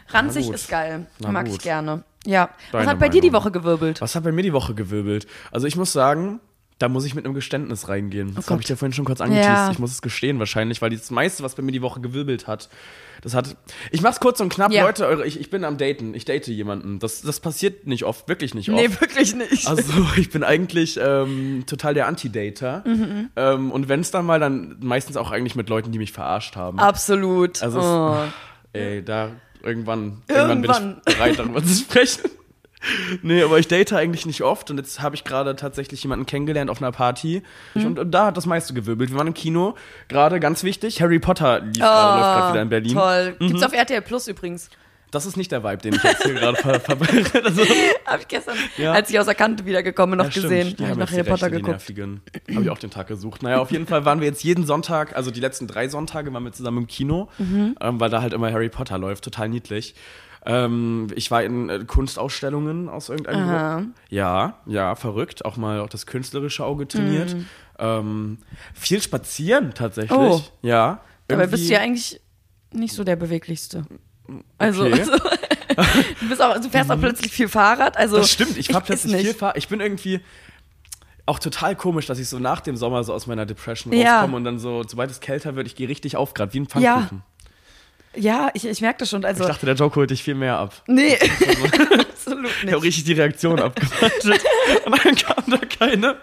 [0.09, 1.07] Ranzig ist geil.
[1.19, 1.57] Na Mag gut.
[1.57, 2.03] ich gerne.
[2.27, 2.49] Ja.
[2.71, 3.43] Was Deine hat bei dir die Meinung.
[3.45, 4.01] Woche gewirbelt?
[4.01, 5.27] Was hat bei mir die Woche gewirbelt?
[5.53, 6.41] Also ich muss sagen,
[6.81, 8.35] da muss ich mit einem Geständnis reingehen.
[8.35, 8.51] Das Oh Gott.
[8.51, 9.47] habe ich dir vorhin schon kurz angeteased.
[9.49, 9.71] Ja.
[9.71, 12.69] Ich muss es gestehen wahrscheinlich, weil das meiste, was bei mir die Woche gewirbelt hat,
[13.23, 13.55] das hat.
[13.91, 14.85] Ich mach's kurz und knapp, Ja.
[14.87, 15.07] Leute.
[15.07, 16.15] Eure, ich, ich bin am Daten.
[16.15, 16.99] Ich date jemanden.
[16.99, 18.81] Das, das passiert nicht oft, wirklich nicht oft.
[18.81, 19.69] Nee, wirklich nicht.
[19.69, 19.83] Also
[20.17, 22.83] ich bin eigentlich ähm, total der Anti-Dater.
[22.87, 23.29] Mhm.
[23.37, 26.57] Ähm, und wenn es dann mal, dann meistens auch eigentlich mit Leuten, die mich verarscht
[26.57, 26.79] haben.
[26.81, 27.63] Absolut.
[27.63, 28.17] Also es- oh.
[28.73, 29.33] Ey, da
[29.63, 31.03] irgendwann, irgendwann, bin Irgendwann.
[31.07, 32.31] ich bereit, darüber zu sprechen.
[33.23, 36.71] Nee, aber ich date eigentlich nicht oft und jetzt habe ich gerade tatsächlich jemanden kennengelernt
[36.71, 37.43] auf einer Party
[37.75, 37.85] Mhm.
[37.87, 39.11] Und, und da hat das meiste gewirbelt.
[39.11, 39.75] Wir waren im Kino,
[40.09, 42.97] gerade ganz wichtig, Harry Potter lief gerade, läuft gerade wieder in Berlin.
[42.97, 43.37] Oh, Toll.
[43.39, 43.47] Mhm.
[43.49, 44.71] Gibt's auf RTL Plus übrigens.
[45.13, 47.25] Das ist nicht der Vibe, den ich jetzt hier gerade ver verbreche.
[47.45, 47.63] Also,
[48.07, 48.93] Habe ich gestern, Ja.
[48.93, 50.45] als ich aus der Kante wiedergekommen bin, noch Ja, stimmt.
[50.51, 50.77] gesehen.
[50.79, 51.83] Die Hab ich nach Harry Potter geguckt.
[52.55, 53.43] Habe ich auch den Tag gesucht.
[53.43, 56.45] Naja, auf jeden Fall waren wir jetzt jeden Sonntag, also die letzten drei Sonntage waren
[56.45, 57.75] wir zusammen im Kino, Mhm.
[57.81, 59.25] ähm, weil da halt immer Harry Potter läuft.
[59.25, 59.97] Total niedlich.
[60.47, 63.75] Ähm, ich war in äh, Kunstausstellungen aus irgendeinem Aha.
[63.75, 63.97] Grund.
[64.09, 65.45] Ja, ja, verrückt.
[65.45, 67.37] Auch mal auch das künstlerische Auge trainiert.
[67.79, 68.39] Ähm,
[68.75, 70.17] viel spazieren tatsächlich.
[70.19, 70.25] Mhm.
[70.25, 70.43] Oh.
[70.63, 71.01] Ja.
[71.29, 72.21] Dabei bist du ja eigentlich
[72.73, 73.85] nicht so der beweglichste.
[74.59, 75.01] Also, Okay.
[75.03, 75.13] also
[76.29, 77.97] du, auch, du fährst auch plötzlich viel Fahrrad.
[77.97, 80.21] Also Das stimmt, ich fahr plötzlich viel Fahr Ich bin irgendwie
[81.27, 84.17] auch total komisch, dass ich so nach dem Sommer so aus meiner Depression Ja.
[84.21, 86.65] rauskomme und dann so, sobald es kälter wird, ich gehe richtig auf, gerade wie ein
[86.65, 86.95] Ja.
[86.97, 87.19] Pfannkuchen.
[87.19, 87.25] Ja,
[88.15, 89.25] ich, ich merke das schon.
[89.25, 90.83] Also, Ich dachte, der Joke holt dich viel mehr ab.
[90.87, 91.17] nee,
[92.01, 92.83] absolut Ich habe nicht.
[92.83, 94.25] richtig die Reaktion abgewartet.
[94.85, 96.17] und dann kam da keine.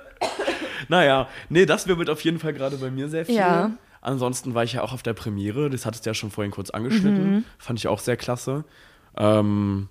[0.90, 3.36] Naja, nee, das wirbelt auf jeden Fall gerade bei mir sehr viel.
[3.36, 3.72] Ja.
[4.02, 6.70] Ansonsten war ich ja auch auf der Premiere, das hattest du ja schon vorhin kurz
[6.70, 7.32] angeschnitten.
[7.38, 7.44] Mhm.
[7.58, 8.64] Fand ich auch sehr klasse.
[9.18, 9.90] Ähm,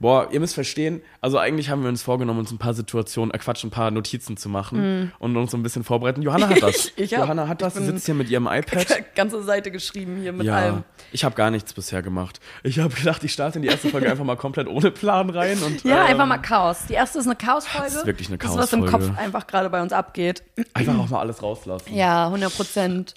[0.00, 3.38] boah, ihr müsst verstehen, also eigentlich haben wir uns vorgenommen, uns ein paar Situationen, äh
[3.38, 6.22] Quatsch, ein paar Notizen zu machen und uns so ein bisschen vorbereiten.
[6.22, 6.92] Johanna hat das.
[6.96, 7.02] Mhm.
[7.04, 8.86] Ich hab- Johanna hat das, ich sie sitzt hier mit ihrem iPad.
[9.14, 10.84] Ganze Seite geschrieben hier mit Ja, allem.
[11.12, 12.38] ich habe gar nichts bisher gemacht.
[12.62, 15.58] Ich habe gedacht, ich starte in die erste Folge einfach mal komplett ohne Plan rein
[15.62, 16.78] und Ja, ähm, einfach mal Chaos.
[16.88, 17.86] Die erste ist eine Chaosfolge.
[17.88, 19.06] Das ist wirklich eine Das ist, was im Chaosfolge.
[19.08, 20.42] Kopf einfach gerade bei uns abgeht.
[20.74, 21.94] einfach auch mal alles rauslassen.
[21.94, 23.14] Ja, 100 Prozent.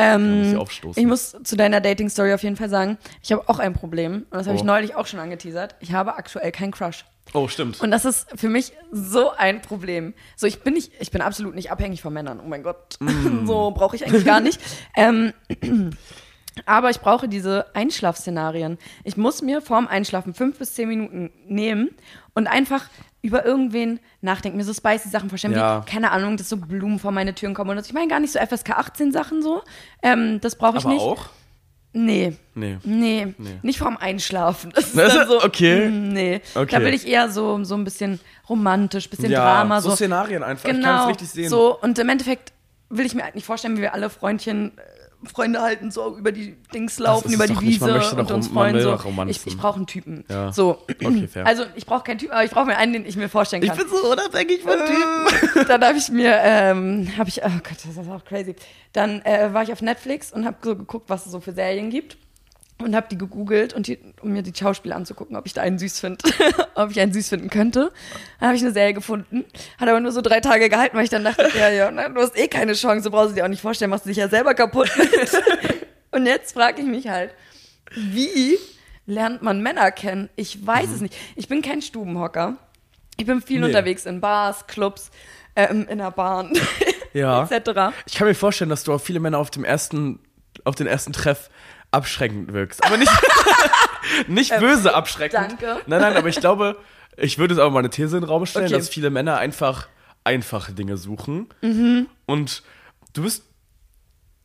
[0.00, 0.60] Ähm,
[0.96, 4.26] ich muss zu deiner Dating-Story auf jeden Fall sagen, ich habe auch ein Problem.
[4.30, 4.66] Und das habe ich Oh.
[4.66, 5.74] neulich auch schon angeteasert.
[5.80, 7.04] Ich habe aktuell keinen Crush.
[7.34, 7.80] Oh, stimmt.
[7.82, 10.14] Und das ist für mich so ein Problem.
[10.36, 12.40] So, ich bin nicht, ich bin absolut nicht abhängig von Männern.
[12.42, 12.96] Oh mein Gott.
[13.00, 13.44] Mm.
[13.46, 14.60] so brauche ich eigentlich gar nicht.
[14.96, 15.32] ähm,
[16.66, 18.78] aber ich brauche diese Einschlafszenarien.
[19.04, 21.90] Ich muss mir vorm Einschlafen fünf bis zehn Minuten nehmen
[22.34, 22.86] und einfach
[23.22, 25.82] über irgendwen nachdenken, mir so spicy Sachen vorstellen, Ja.
[25.86, 27.70] wie, keine Ahnung, dass so Blumen vor meine Türen kommen.
[27.70, 29.62] Und das, ich meine gar nicht so FSK 18 Sachen so.
[30.02, 31.02] Ähm, das brauche ich Aber nicht.
[31.02, 31.26] auch?
[31.92, 32.36] Nee.
[32.54, 32.78] Nee.
[32.84, 33.58] Nee, Nee.
[33.62, 34.70] nicht vorm Einschlafen.
[34.74, 35.88] Das ist dann ist- so, okay.
[35.88, 36.68] mm, Nee, Okay.
[36.70, 39.80] da will ich eher so, so ein bisschen romantisch, bisschen Ja, Drama.
[39.80, 40.66] so So, Szenarien einfach.
[40.68, 41.48] Ich kann Genau, es richtig sehen.
[41.48, 41.76] so.
[41.80, 42.52] Und im Endeffekt
[42.90, 44.82] will ich mir halt nicht vorstellen, wie wir alle Freundchen, äh,
[45.24, 47.80] Freunde halten, so über die Dings laufen, über die nicht.
[47.80, 48.80] Wiese doch und uns freuen.
[48.80, 48.98] So.
[49.26, 50.24] Ich, ich brauche einen Typen.
[50.28, 50.52] Ja.
[50.52, 50.84] So.
[50.88, 51.28] Okay.
[51.44, 53.78] Also ich brauche keinen Typen, aber ich brauche mir einen, den ich mir vorstellen kann.
[53.88, 55.66] so unabhängig von Typen.
[55.68, 58.54] dann habe ich mir, ähm, habe ich, oh Gott, das ist auch crazy.
[58.92, 61.90] Dann äh, war ich auf Netflix und habe so geguckt, was es so für Serien
[61.90, 62.16] gibt.
[62.80, 65.78] Und habe die gegoogelt, und die, um mir die Schauspieler anzugucken, ob ich da einen
[65.80, 66.18] süß finde,
[66.76, 67.90] ob ich einen süß finden könnte.
[68.38, 69.44] Dann habe ich eine Serie gefunden,
[69.80, 72.20] hat aber nur so drei Tage gehalten, weil ich dann dachte, ja, ja, na, du
[72.20, 74.28] hast eh keine Chance, du brauchst du dir auch nicht vorstellen, machst du dich ja
[74.28, 74.88] selber kaputt
[76.12, 77.32] und jetzt frage ich mich halt,
[77.96, 78.56] wie
[79.06, 80.28] lernt man Männer kennen?
[80.36, 81.16] Ich weiß es nicht.
[81.34, 82.56] Ich bin kein Stubenhocker.
[83.16, 83.66] Ich bin viel Nee.
[83.66, 85.10] unterwegs in Bars, Clubs,
[85.56, 86.52] ähm, in der Bahn,
[87.12, 87.42] Ja.
[87.50, 87.92] etc.
[88.06, 90.20] Ich kann mir vorstellen, dass du auf viele Männer auf dem ersten,
[90.64, 91.50] auf den ersten Treff
[91.90, 92.84] abschreckend wirkst.
[92.84, 93.10] Aber nicht,
[94.28, 95.40] nicht böse abschreckend.
[95.40, 95.82] Ähm, danke.
[95.86, 96.76] Nein, nein, aber ich glaube,
[97.16, 98.74] ich würde jetzt aber mal eine These in den Raum stellen, Okay.
[98.76, 99.88] dass viele Männer einfach
[100.24, 101.48] einfache Dinge suchen.
[101.62, 102.06] Mhm.
[102.26, 102.62] Und
[103.14, 103.44] du bist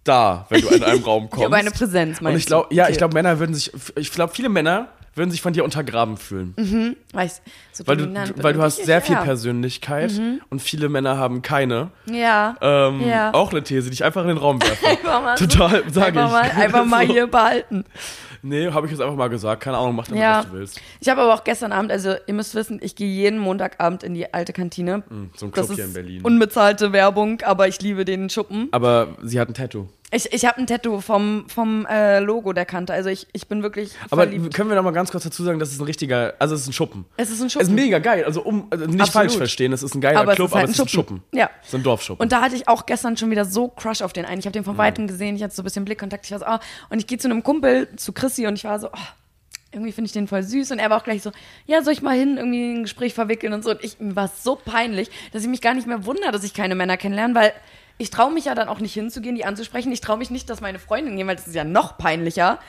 [0.03, 1.37] da, wenn du in einem Raum kommst.
[1.39, 2.75] Ich habe eine Präsenz, Und meinst ich glaube, du?
[2.75, 2.91] ja, Okay.
[2.93, 6.95] ich glaube, Männer würden sich, ich glaube, viele Männer würden sich von dir untergraben fühlen.
[7.13, 9.21] Weiß, so Weil du, dominant weil du hast sehr viel ja.
[9.21, 9.25] Mhm.
[9.25, 10.11] Persönlichkeit
[10.49, 11.89] und viele Männer haben keine.
[12.11, 12.55] Ja.
[12.61, 13.33] Ähm, Ja.
[13.33, 14.85] Auch eine These, die ich einfach in den Raum werfe.
[14.87, 16.31] Einfach mal so- Total, sage ich.
[16.31, 17.13] Mal, einfach mal So.
[17.13, 17.85] hier behalten.
[18.45, 19.63] Nee, habe ich jetzt einfach mal gesagt.
[19.63, 20.39] Keine Ahnung, mach damit, Ja.
[20.39, 20.81] was du willst.
[20.99, 24.13] Ich habe aber auch gestern Abend, also ihr müsst wissen, ich gehe jeden Montagabend in
[24.15, 25.03] die alte Kantine.
[25.37, 26.21] so ein Club hier in Berlin.
[26.23, 28.67] unbezahlte Werbung, aber ich liebe den Schuppen.
[28.71, 29.87] Aber sie hat ein Tattoo.
[30.13, 32.93] Ich, ich habe ein Tattoo vom, vom äh, Logo der Kante.
[32.93, 34.53] Also ich, ich bin wirklich Aber verliebt.
[34.53, 36.67] können wir noch mal ganz kurz dazu sagen, das ist ein richtiger, also es ist
[36.67, 37.05] ein Schuppen.
[37.17, 37.75] Es ist ein Es ist Schuppen.
[37.75, 38.23] mega geil.
[38.23, 39.11] Also um also nicht Absolut.
[39.11, 40.87] falsch verstehen, es ist ein geiler Aber es Club, ist halt aber es ist ein
[40.89, 41.17] Schuppen.
[41.17, 41.37] Schuppen.
[41.39, 41.49] Ja.
[41.61, 42.21] Es ist ein Dorfschuppen.
[42.21, 44.39] Und da hatte ich auch gestern schon wieder so Crush auf den einen.
[44.39, 44.65] Ich habe den Mhm.
[44.65, 46.25] von Weitem gesehen, ich hatte so ein bisschen Blickkontakt.
[46.25, 46.59] Ich war so, ah.
[46.89, 48.97] Und ich gehe zu einem Kumpel, zu Chrissy, und ich war so, oh,
[49.71, 50.69] irgendwie finde ich den voll süß.
[50.71, 51.31] Und er war auch gleich so,
[51.65, 53.71] ja, soll ich mal hin, irgendwie in ein Gespräch verwickeln und so.
[53.71, 56.43] Und ich, mir war es so peinlich, dass ich mich gar nicht mehr wundere, dass
[56.43, 57.51] ich keine Männer kennenlerne, weil
[57.97, 59.91] ich traue mich ja dann auch nicht hinzugehen, die anzusprechen.
[59.91, 62.59] Ich traue mich nicht, dass meine Freundin gehen, weil das ist ja noch peinlicher.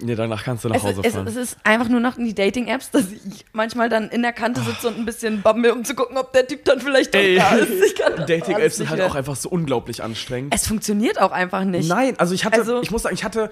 [0.00, 1.26] nee, danach kannst du nach Es, Hause ist- es, fahren.
[1.26, 4.60] es ist einfach nur noch in die Dating-Apps, dass ich manchmal dann in der Kante
[4.60, 7.36] sitze und ein bisschen bammel, um zu gucken, ob der Typ dann vielleicht doch Ey,
[7.36, 7.98] da ist.
[8.28, 10.54] Dating-Apps sind halt auch einfach so unglaublich anstrengend.
[10.54, 11.88] Es funktioniert auch einfach nicht.
[11.88, 13.50] Nein, also ich hatte, Also- ich muss sagen, ich hatte,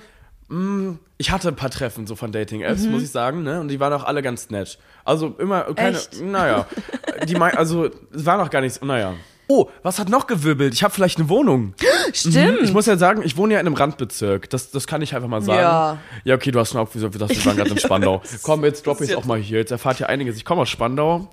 [0.48, 2.90] mh, ich hatte ein paar Treffen so von Dating-Apps, Mhm.
[2.92, 3.60] muss ich sagen, ne?
[3.60, 4.78] Und die waren auch alle ganz nett.
[5.06, 6.20] Also immer keine, Echt?
[6.20, 6.66] naja,
[7.26, 9.14] die mein, also es war noch gar nichts, naja.
[9.46, 10.72] Oh, was hat noch gewirbelt?
[10.74, 11.74] Ich habe vielleicht eine Wohnung.
[12.12, 12.60] Stimmt.
[12.62, 14.48] Ich muss ja sagen, ich wohne ja in einem Randbezirk.
[14.50, 15.60] Das, das kann ich einfach mal sagen.
[15.60, 15.98] Ja.
[16.24, 18.22] Ja, okay, du hast schon auch wir waren gerade in Spandau.
[18.42, 19.58] Komm, jetzt droppe ich es auch mal hier.
[19.58, 20.36] Jetzt erfahrt ihr einiges.
[20.36, 21.28] Ich komme aus Spandau.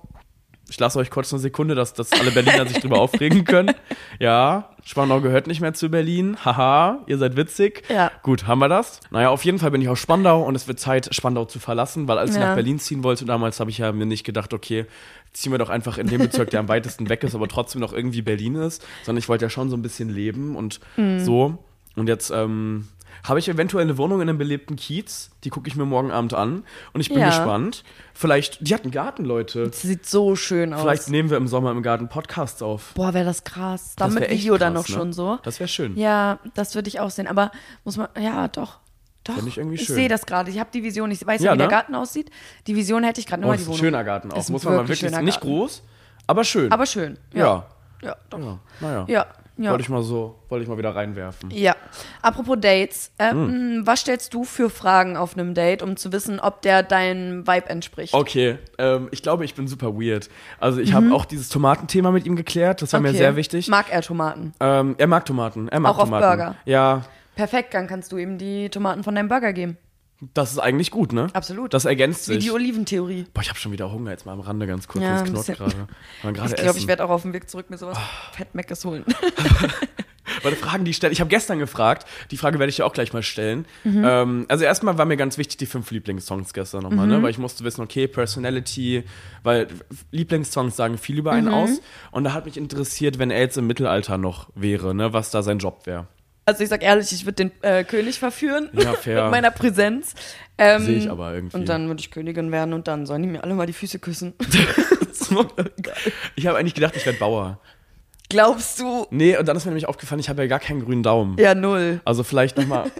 [0.72, 3.74] Ich lasse euch kurz eine Sekunde, dass, dass alle Berliner sich drüber aufregen können.
[4.18, 6.38] Ja, Spandau gehört nicht mehr zu Berlin.
[6.42, 7.82] Haha, ihr seid witzig.
[7.90, 8.10] Ja.
[8.22, 9.00] Gut, haben wir das?
[9.10, 12.08] Naja, auf jeden Fall bin ich aus Spandau und es wird Zeit, Spandau zu verlassen,
[12.08, 12.48] weil als ich Ja.
[12.48, 14.86] nach Berlin ziehen wollte damals, habe ich ja mir nicht gedacht, okay,
[15.34, 17.92] ziehen wir doch einfach in den Bezirk, der am weitesten weg ist, aber trotzdem noch
[17.92, 20.80] irgendwie Berlin ist, sondern ich wollte ja schon so ein bisschen leben und
[21.18, 21.58] so.
[21.96, 22.88] Und jetzt ähm,
[23.24, 26.34] habe ich eventuell eine Wohnung in einem belebten Kiez, die gucke ich mir morgen Abend
[26.34, 27.26] an und ich bin Ja.
[27.28, 27.84] gespannt.
[28.14, 29.66] Vielleicht, die hat einen Garten, Leute.
[29.68, 30.82] Das sieht so schön aus.
[30.82, 32.92] Vielleicht nehmen wir im Sommer im Garten Podcasts auf.
[32.94, 33.94] Boah, wäre das krass.
[33.96, 34.94] Dann mit Video dann krass, noch ne?
[35.00, 35.38] schon so.
[35.42, 35.96] Das wäre schön.
[35.96, 37.26] Ja, das würde ich auch sehen.
[37.26, 37.50] Aber
[37.84, 38.78] muss man, ja, doch.
[39.24, 39.34] Doch.
[39.36, 39.94] Fänd ich irgendwie schön.
[39.94, 40.50] sehe das gerade.
[40.50, 41.10] Ich habe die Vision.
[41.12, 41.70] Ich weiß ja, Ja, wie der ne?
[41.70, 42.28] Garten aussieht.
[42.66, 43.78] Die Vision hätte ich gerade Oh, nur mal ist die ein Wohnung.
[43.78, 44.36] schöner Garten auch.
[44.38, 45.30] Ist Muss man mal wirklich nicht Garten.
[45.40, 45.82] groß,
[46.26, 46.72] aber schön.
[46.72, 47.18] Aber schön.
[47.32, 47.66] ja.
[48.02, 48.40] Ja, doch.
[48.40, 49.04] Ja, naja.
[49.06, 49.70] Ja, ja.
[49.70, 51.50] Wollte ich mal so, wollte ich mal wieder reinwerfen.
[51.50, 51.74] Ja.
[52.22, 53.82] Apropos Dates, ähm, Hm.
[53.86, 57.68] was stellst du für Fragen auf einem Date, um zu wissen, ob der deinem Vibe
[57.68, 58.14] entspricht?
[58.14, 60.28] Okay, ähm, ich glaube, ich bin super weird.
[60.58, 63.14] Also ich habe auch dieses Tomatenthema mit ihm geklärt, das war mir Mhm.
[63.14, 63.18] Okay.
[63.24, 63.68] sehr wichtig.
[63.68, 64.52] Mag er Tomaten?
[64.60, 65.68] Ähm, er mag Tomaten.
[65.68, 66.26] Er mag Auch auf Tomaten.
[66.38, 66.54] Burger?
[66.64, 67.02] Ja,
[67.34, 69.78] Perfekt, dann kannst du ihm die Tomaten von deinem Burger geben.
[70.34, 71.26] Das ist eigentlich gut, ne?
[71.32, 71.74] Absolut.
[71.74, 72.44] Das ergänzt Wie sich.
[72.44, 73.26] die Oliventheorie.
[73.34, 75.02] Boah, ich habe schon wieder Hunger jetzt mal am Rande ganz kurz.
[75.04, 75.86] Ja, Ja, ein knurrt gerade.
[76.46, 78.32] Ich glaube, ich werde auch auf dem Weg zurück mir sowas Ah.
[78.36, 79.04] Fettmeckes holen.
[80.42, 82.86] Weil die Fragen, die ich stelle, ich habe gestern gefragt, die Frage werde ich dir
[82.86, 83.66] auch gleich mal stellen.
[83.84, 84.02] Mhm.
[84.06, 87.12] Ähm, also erstmal war mir ganz wichtig die fünf Lieblingssongs gestern nochmal, Mhm.
[87.12, 87.22] ne?
[87.22, 89.04] weil ich musste wissen, okay, Personality,
[89.42, 89.68] weil
[90.10, 91.54] Lieblingssongs sagen viel über einen Mhm.
[91.54, 91.70] aus.
[92.12, 95.12] Und da hat mich interessiert, wenn er jetzt im Mittelalter noch wäre, ne?
[95.12, 96.06] was da sein Job wäre.
[96.44, 99.22] Also ich sag ehrlich, ich würde den äh, König verführen Ja, fair.
[99.24, 100.14] mit meiner Präsenz.
[100.58, 101.56] Ähm, Sehe ich aber irgendwie.
[101.56, 103.98] Und dann würde ich Königin werden und dann sollen die mir alle mal die Füße
[103.98, 104.34] küssen.
[106.36, 107.58] Ich habe eigentlich gedacht, ich werde Bauer.
[108.28, 109.06] Glaubst du?
[109.10, 111.36] Nee, und dann ist mir nämlich aufgefallen, ich habe ja gar keinen grünen Daumen.
[111.38, 112.00] Ja, null.
[112.04, 112.90] Also vielleicht nochmal.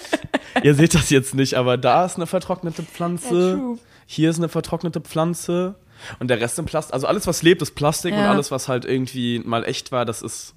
[0.62, 3.58] Ihr seht das jetzt nicht, aber da ist eine vertrocknete Pflanze.
[3.60, 5.76] Ja, hier ist eine vertrocknete Pflanze.
[6.18, 6.94] Und der Rest im Plastik.
[6.94, 8.12] Also alles, was lebt, ist Plastik.
[8.12, 8.30] Und Ja.
[8.30, 10.54] alles, was halt irgendwie mal echt war, das ist.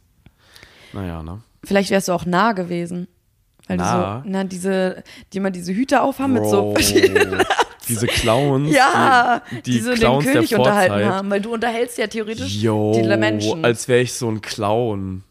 [0.93, 1.41] Naja, ne?
[1.65, 3.07] Vielleicht wärst du auch nah gewesen.
[3.67, 4.17] Weil Nah?
[4.17, 7.43] du so, na, diese, die immer diese Hüte aufhaben mit so verschiedenen.
[7.87, 8.73] diese Clowns.
[8.75, 11.11] Ja, die, die die so Clowns den König der unterhalten Vorzeit.
[11.11, 13.65] haben, weil du unterhältst ja theoretisch Yo, die Menschen.
[13.65, 15.23] als wäre ich so ein Clown.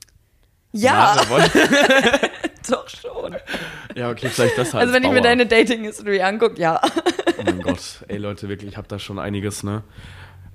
[0.72, 1.38] ja, Na,
[2.70, 3.36] doch schon.
[3.94, 4.82] ja, okay, vielleicht das halt.
[4.82, 6.80] Also wenn ich mir deine Dating-History angucke, ja.
[7.38, 9.82] Oh mein Gott, ey Leute, wirklich, ich habe da schon einiges, ne?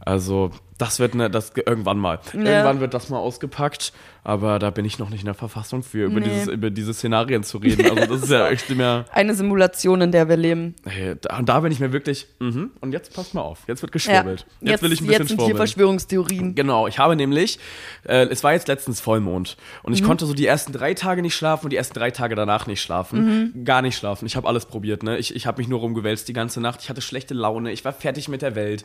[0.01, 2.19] Also, das wird ne, das irgendwann mal.
[2.33, 2.39] Ja.
[2.39, 3.91] Irgendwann wird das mal ausgepackt,
[4.23, 6.25] aber da bin ich noch nicht in der Verfassung für, über, Nee.
[6.29, 7.89] dieses, über diese Szenarien zu reden.
[7.89, 9.05] Also, das ist ja echt mehr.
[9.11, 10.75] Eine Simulation, in der wir leben.
[10.85, 12.27] Hey, da, da bin ich mir wirklich.
[12.39, 13.59] Mhm, und jetzt passt mal auf.
[13.67, 14.45] Jetzt wird geschwurbelt.
[14.61, 15.57] Jetzt, Jetzt, will ich ein bisschen jetzt sind hier schwurbeln.
[15.57, 16.55] Verschwörungstheorien.
[16.55, 17.59] Genau, ich habe nämlich,
[18.07, 19.95] äh, es war jetzt letztens Vollmond und Mhm.
[19.95, 22.67] ich konnte so die ersten drei Tage nicht schlafen und die ersten drei Tage danach
[22.67, 23.53] nicht schlafen.
[23.53, 23.65] Mhm.
[23.65, 24.25] Gar nicht schlafen.
[24.25, 25.17] Ich habe alles probiert, ne?
[25.17, 26.81] Ich, ich habe mich nur rumgewälzt die ganze Nacht.
[26.81, 28.83] Ich hatte schlechte Laune, ich war fertig mit der Welt.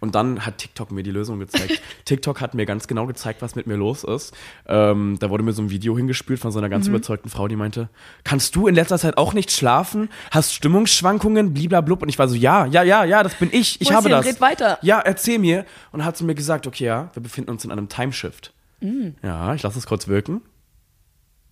[0.00, 1.80] Und dann hat TikTok mir die Lösung gezeigt.
[2.04, 4.34] TikTok hat mir ganz genau gezeigt, was mit mir los ist.
[4.76, 6.72] Ähm, da wurde mir so ein Video hingespült von so einer Mhm.
[6.72, 7.88] ganz überzeugten Frau, die meinte,
[8.24, 10.08] kannst du in letzter Zeit auch nicht schlafen?
[10.30, 12.02] Hast Stimmungsschwankungen, bliblablub?
[12.02, 13.80] Und ich war so, ja, ja, ja, ja, das bin ich.
[13.80, 14.26] Ich habe das.
[14.26, 14.78] red weiter.
[14.82, 15.64] Ja, erzähl mir.
[15.92, 18.52] Und hat sie mir gesagt, okay, ja, wir befinden uns in einem Timeshift.
[18.80, 19.08] Mm.
[19.22, 20.42] Ja, ich lasse es kurz wirken.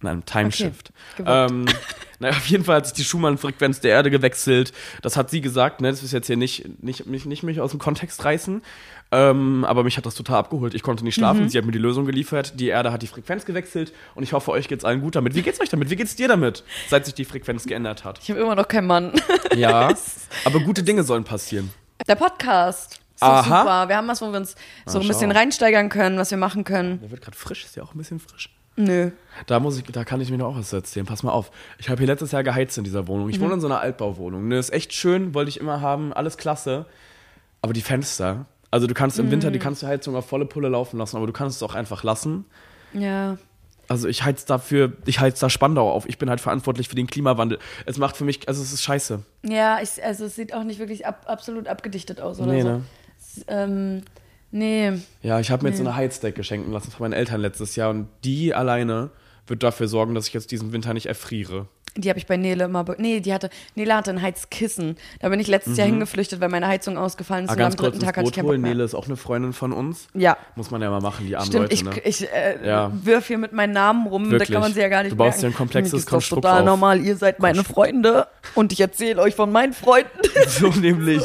[0.03, 0.93] In einem Timeshift.
[1.17, 1.51] gewuppt.
[1.51, 1.65] ähm,
[2.19, 4.73] naja, auf jeden Fall hat sich die Schumann-Frequenz der Erde gewechselt.
[5.01, 5.91] Das hat sie gesagt, ne?
[5.91, 8.61] Das ist jetzt hier nicht, nicht, nicht, nicht mich aus dem Kontext reißen.
[9.13, 10.75] Ähm, aber mich hat das total abgeholt.
[10.75, 11.21] Ich konnte nicht Mhm.
[11.21, 11.49] schlafen.
[11.49, 12.59] Sie hat mir die Lösung geliefert.
[12.59, 15.35] Die Erde hat die Frequenz gewechselt und ich hoffe, euch geht's allen gut damit.
[15.35, 15.89] Wie geht's euch damit?
[15.91, 18.19] Wie geht's dir damit, seit sich die Frequenz geändert hat?
[18.23, 19.13] Ich habe immer noch keinen Mann.
[19.57, 19.89] Ja,
[20.45, 21.71] aber gute Dinge sollen passieren.
[22.09, 23.01] Der Podcast.
[23.15, 23.43] Ist Aha.
[23.61, 23.89] super.
[23.89, 25.09] Wir haben was, wo wir uns so ein schau.
[25.09, 27.01] bisschen reinsteigern können, was wir machen können.
[27.01, 28.51] Der wird gerade frisch, ist ja auch ein bisschen frisch.
[28.75, 29.13] Nö.
[29.47, 31.07] Da muss ich, da kann ich mir noch auch was erzählen.
[31.07, 31.53] Pass mal auf.
[31.79, 33.29] Ich habe hier letztes Jahr geheizt in dieser Wohnung.
[33.29, 34.49] Ich wohne in so einer Altbauwohnung.
[34.49, 36.87] Ne, ist echt schön, wollte ich immer haben, alles klasse.
[37.63, 40.69] Aber die Fenster, also du kannst im Winter die kannst du Heizung auf volle Pulle
[40.69, 42.45] laufen lassen, aber du kannst es auch einfach lassen.
[42.93, 43.39] Ja.
[43.87, 46.09] Also ich heiz dafür, ich heiz da Spandau auf.
[46.09, 47.61] Ich bin halt verantwortlich für den Klimawandel.
[47.87, 49.21] Es macht für mich, also es ist scheiße.
[49.45, 52.69] Ja, ich, also es sieht auch nicht wirklich ab, absolut abgedichtet aus oder Nee, so.
[52.69, 52.81] ne?
[53.21, 54.03] Es, ähm,
[54.51, 54.93] nee.
[55.23, 57.91] Ja, ich habe mir jetzt so eine Heizdeck geschenken lassen von meinen Eltern letztes Jahr
[57.91, 59.11] und die alleine
[59.47, 61.69] wird dafür sorgen, dass ich jetzt diesen Winter nicht erfriere.
[61.97, 62.85] Die habe ich bei Nele immer.
[62.99, 63.51] Nee, die hatte.
[63.77, 64.97] Nele hatte ein Heizkissen.
[65.21, 67.51] Da bin ich letztes Jahr hingeflüchtet, weil meine Heizung ausgefallen ist.
[67.51, 68.71] Ah, und am dritten Tag hatte ich keinen Bock mehr.
[68.73, 70.09] Nele ist auch eine Freundin von uns.
[70.13, 70.37] Ja.
[70.57, 71.93] Muss man ja mal machen, die armen Stimmt, Leute, ich, ne?
[72.05, 72.91] ich äh, Ja.
[72.93, 74.49] wirf hier mit meinen Namen rum, Wirklich.
[74.49, 75.41] da kann man sie ja gar nicht Du baust merken.
[75.43, 76.67] dir ein komplexes Konstrukt total auf.
[76.67, 78.27] normal, ihr seid meine Freunde
[78.57, 80.11] und ich erzähle euch von meinen Freunden.
[80.49, 81.23] So nämlich.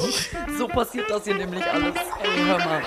[0.58, 1.94] so passiert das hier nämlich alles.
[1.96, 2.82] Ey, hör mal.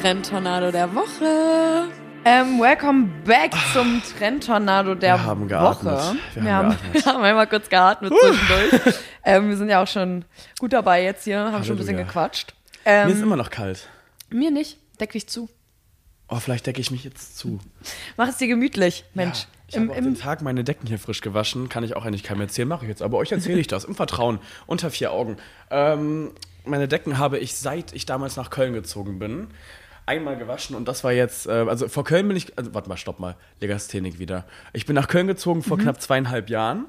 [0.00, 1.88] Trendtornado der Woche.
[2.24, 5.92] Ähm, welcome back zum Trendtornado der Wir haben geatmet.
[5.94, 6.16] Woche.
[6.34, 6.94] Wir Wir, haben geatmet.
[7.04, 8.96] wir haben einmal kurz geatmet zwischendurch.
[9.24, 10.24] ähm, wir sind ja auch schon
[10.58, 12.04] gut dabei jetzt hier, haben schon ein bisschen Halleluja.
[12.06, 12.54] gequatscht.
[12.84, 13.88] Mir ist Ähm, immer noch kalt.
[14.30, 15.48] mir nicht, deck dich zu.
[16.28, 17.58] Oh, vielleicht decke ich mich jetzt zu.
[18.16, 19.46] Mach es dir gemütlich, Mensch.
[19.66, 21.68] Ich Im, habe auch den im, Tag meine Decken hier frisch gewaschen.
[21.68, 23.02] Kann ich auch eigentlich keinem erzählen, mache ich jetzt.
[23.02, 25.36] Aber euch erzähle ich das im Vertrauen, unter vier Augen.
[25.70, 26.32] Ähm,
[26.64, 29.48] meine Decken habe ich, seit ich damals nach Köln gezogen bin,
[30.10, 30.76] einmal gewaschen.
[30.76, 33.36] Und das war jetzt, äh, also vor Köln bin ich, also warte mal, stopp mal,
[33.60, 34.44] Legasthenic wieder.
[34.72, 35.64] Ich bin nach Köln gezogen Mhm.
[35.64, 36.86] vor knapp zweieinhalb Jahren.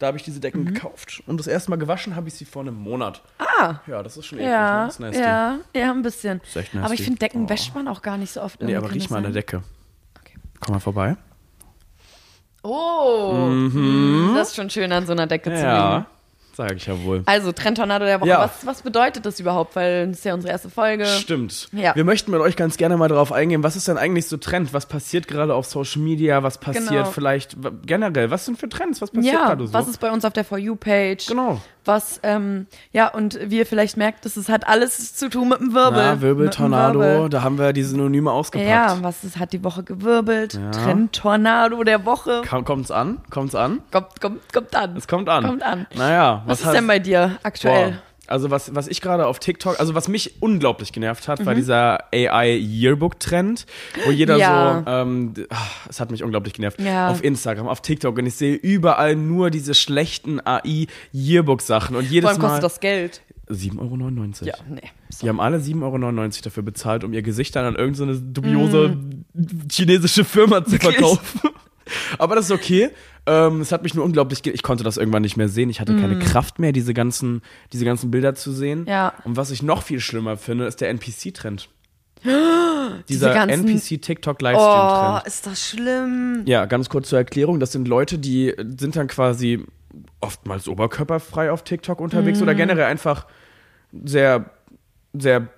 [0.00, 1.22] Da habe ich diese Decken gekauft.
[1.28, 3.22] Und das erste Mal gewaschen habe ich sie vor einem Monat.
[3.38, 4.50] ah, Ja, das ist schon eklig.
[4.50, 5.16] ja, ne?
[5.18, 6.40] Ja, ja, ein bisschen.
[6.82, 7.48] Aber ich finde, Decken Oh.
[7.48, 8.60] wäscht man auch gar nicht so oft.
[8.60, 9.32] Nee, aber riech mal an der?
[9.32, 9.62] Decke.
[10.20, 10.34] Okay.
[10.60, 11.16] Komm mal vorbei.
[12.62, 13.50] Oh,
[14.34, 16.06] das ist schon schön an so einer Decke zu liegen.
[16.56, 17.22] Sage ich ja wohl.
[17.26, 18.28] Also, Trendtornado der Woche.
[18.28, 18.38] Ja.
[18.40, 19.74] Was, was bedeutet das überhaupt?
[19.76, 21.04] Weil das ist ja unsere erste Folge.
[21.06, 21.68] Stimmt.
[21.72, 21.94] Ja.
[21.96, 24.72] Wir möchten mit euch ganz gerne mal darauf eingehen, was ist denn eigentlich so Trend?
[24.72, 26.42] Was passiert gerade auf Social Media?
[26.42, 27.04] Was passiert Genau.
[27.06, 28.30] vielleicht generell?
[28.30, 29.02] Was sind für Trends?
[29.02, 29.72] Was passiert Ja, gerade so?
[29.72, 31.26] was ist bei uns auf der For You-Page?
[31.26, 31.60] Genau.
[31.86, 35.74] Was, ähm, ja, und wie ihr vielleicht merkt, das hat alles zu tun mit dem
[35.74, 36.02] Wirbel.
[36.02, 37.28] Ja, Wirbel, Mit dem Tornado, Wirbel.
[37.28, 38.70] da haben wir die Synonyme ausgepackt.
[38.70, 40.58] Ja, was ist, hat die Woche gewirbelt?
[40.72, 42.42] Trendtornado der Woche.
[42.64, 43.18] Kommt's an?
[43.30, 43.80] Kommt's an?
[43.90, 44.96] Kommt, kommt, kommt an.
[44.96, 45.44] Es kommt an.
[45.44, 45.86] Kommt an.
[45.94, 47.90] Naja, Was, ist heißt- denn bei dir aktuell?
[47.92, 47.98] Boah.
[48.26, 51.46] Also was, was ich gerade auf TikTok, also was mich unglaublich genervt hat, Mhm.
[51.46, 53.66] war dieser AI-Yearbook-Trend,
[54.06, 54.82] wo jeder Ja.
[54.84, 55.56] so, ähm, ah,
[55.88, 56.80] es hat mich unglaublich genervt.
[56.80, 57.08] Ja.
[57.10, 62.30] Auf Instagram, auf TikTok und ich sehe überall nur diese schlechten AI-Yearbook-Sachen und Vor jedes
[62.30, 63.20] allem Mal kostet das Geld.
[63.48, 64.46] 7,99 Euro.
[64.46, 64.80] Ja, nee.
[65.20, 68.96] Die haben alle 7,99 Euro dafür bezahlt, um ihr Gesicht dann an irgendeine dubiose
[69.70, 70.80] chinesische Firma zu Mm.
[70.80, 71.50] Verkaufen.
[72.18, 72.90] Aber das ist okay.
[73.26, 75.70] Ähm, es hat mich nur unglaublich, ge ich konnte das irgendwann nicht mehr sehen.
[75.70, 77.40] Ich hatte keine Kraft mehr, diese ganzen,
[77.72, 78.84] diese ganzen Bilder zu sehen.
[78.84, 78.88] Mm.
[78.88, 79.14] Ja.
[79.24, 81.68] Und was ich noch viel schlimmer finde, ist der NPC-Trend.
[82.24, 85.26] Diese Dieser ganzen- Oh, NPC-TikTok-Livestream-Trend.
[85.26, 86.42] ist das schlimm.
[86.46, 87.60] Ja, ganz kurz zur Erklärung.
[87.60, 89.64] Das sind Leute, die sind dann quasi
[90.20, 92.42] oftmals oberkörperfrei auf TikTok unterwegs Mhm.
[92.44, 93.26] oder generell einfach
[94.04, 94.50] sehr,
[95.12, 95.48] sehr,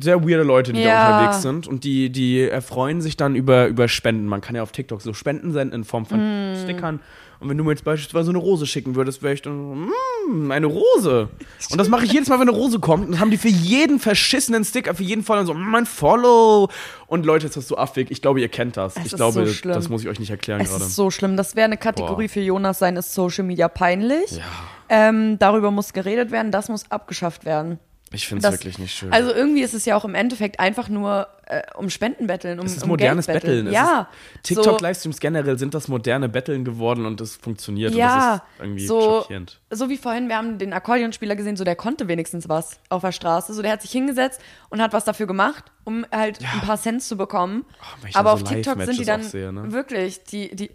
[0.00, 1.08] sehr weirde Leute, die Ja.
[1.08, 1.66] da unterwegs sind.
[1.66, 4.26] Und die, die erfreuen sich dann über, über Spenden.
[4.26, 6.18] Man kann ja auf TikTok so Spenden senden in Form von
[6.52, 6.56] Mhm.
[6.62, 7.00] Stickern.
[7.40, 9.88] Und wenn du mir jetzt beispielsweise eine Rose schicken würdest, wäre ich dann,
[10.30, 11.28] mm, eine Rose.
[11.70, 13.04] Und das mache ich jedes Mal, wenn eine Rose kommt.
[13.06, 15.84] Und dann haben die für jeden verschissenen Sticker, für jeden Fall dann so, mm, mein
[15.84, 16.70] Follow.
[17.06, 18.10] Und Leute, ist das so affig.
[18.10, 18.94] Ich glaube, ihr kennt das.
[18.96, 19.74] Es ich ist glaube, so schlimm.
[19.74, 20.84] das muss ich euch nicht erklären Es gerade.
[20.84, 21.36] ist so schlimm.
[21.36, 22.32] Das wäre eine Kategorie Boah.
[22.32, 24.40] für Jonas sein, ist Social Media peinlich.
[24.88, 27.78] Ähm, darüber muss geredet werden, das muss abgeschafft werden.
[28.14, 29.12] Ich finde es wirklich nicht schön.
[29.12, 32.66] Also irgendwie ist es ja auch im Endeffekt einfach nur äh, um Spenden betteln, um,
[32.66, 33.66] es ist um modernes Geld betteln.
[33.66, 33.66] Betteln.
[33.68, 37.92] Es Ja, ist, TikTok-Livestreams generell sind das moderne Betteln geworden und das funktioniert.
[37.92, 39.60] Und Ja, das ist irgendwie so, schockierend.
[39.70, 43.12] so wie vorhin, wir haben den Akkordeonspieler gesehen, so der konnte wenigstens was auf der
[43.12, 43.52] Straße.
[43.52, 47.08] So der hat sich hingesetzt und hat was dafür gemacht, um halt ein paar Cents
[47.08, 47.64] zu bekommen.
[48.08, 49.72] ich Aber auf so TikTok sind die dann sehe, ne?
[49.72, 50.70] wirklich, die, die,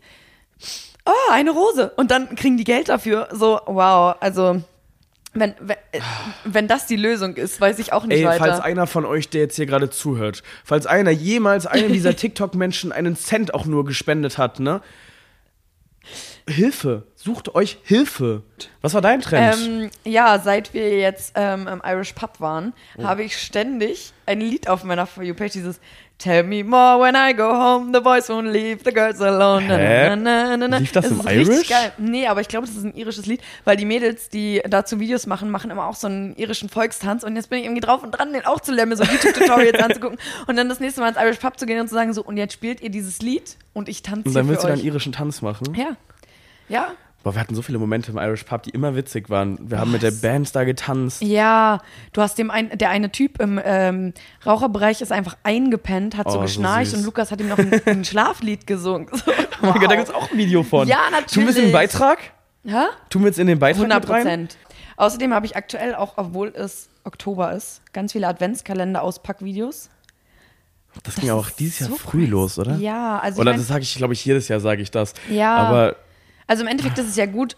[1.05, 1.91] oh, eine Rose.
[1.95, 3.29] Und dann kriegen die Geld dafür.
[3.31, 4.61] So, wow, also.
[5.33, 5.77] Wenn, wenn,
[6.43, 8.43] wenn das die Lösung ist, weiß ich auch nicht Ey, weiter.
[8.45, 12.91] falls einer von euch, der jetzt hier gerade zuhört, falls einer jemals einem dieser TikTok-Menschen
[12.91, 14.81] einen Cent auch nur gespendet hat, ne?
[16.47, 17.03] Hilfe.
[17.15, 18.41] Sucht euch Hilfe.
[18.81, 19.57] Was war dein Trend?
[19.61, 23.03] Ähm, ja, seit wir jetzt ähm, im Irish Pub waren, Oh.
[23.03, 25.79] habe ich ständig ein Lied auf meiner For You-Page, dieses
[26.19, 29.69] Tell me more when I go home, the boys won't leave the girls alone.
[29.69, 30.17] Hä?
[30.17, 30.77] na, na, na.
[30.77, 31.69] Lief das Es im Irish?
[31.69, 31.93] Geil.
[31.97, 35.27] Nee, aber ich glaube, das ist ein irisches Lied, weil die Mädels, die dazu Videos
[35.27, 38.11] machen, machen immer auch so einen irischen Volkstanz und jetzt bin ich irgendwie drauf und
[38.11, 41.17] dran, den auch zu lernen, mir so YouTube-Tutorials anzugucken und dann das nächste Mal ins
[41.17, 43.87] Irish Pub zu gehen und zu sagen so, und jetzt spielt ihr dieses Lied und
[43.87, 45.73] ich tanze und dann willst du deinen irischen Tanz machen?
[45.73, 45.95] ja.
[46.67, 46.89] Ja.
[47.21, 49.57] Boah, wir hatten so viele Momente im Irish Pub, die immer witzig waren.
[49.69, 51.21] Wir haben mit der Band da getanzt.
[51.21, 51.81] Ja,
[52.13, 54.13] du hast dem ein, der eine Typ im ähm,
[54.45, 56.99] Raucherbereich ist einfach eingepennt, hat so Oh, so geschnarcht süß.
[56.99, 59.07] und Lukas hat ihm noch ein, ein Schlaflied gesungen.
[59.11, 60.87] So, Oh mein Gott, da gibt's auch ein Video von.
[60.87, 60.99] Ja,
[61.31, 61.73] Tun wir es in den natürlich.
[61.73, 62.19] Beitrag?
[62.65, 62.85] Hä?
[63.09, 64.21] Tun wir jetzt in den Beitrag 100 mit rein?
[64.23, 64.57] Prozent.
[64.95, 69.89] Außerdem habe ich aktuell auch, obwohl es Oktober ist, ganz viele Adventskalender-Auspackvideos.
[71.03, 72.31] Das ging auch dieses Jahr so früh crazy.
[72.31, 72.75] los, oder?
[72.77, 75.13] Ja, also ich Oder mein- das sage ich, glaube ich, jedes Jahr sage ich das.
[75.29, 75.55] Ja.
[75.57, 75.95] Aber
[76.49, 77.55] Also im Endeffekt ist es ja gut,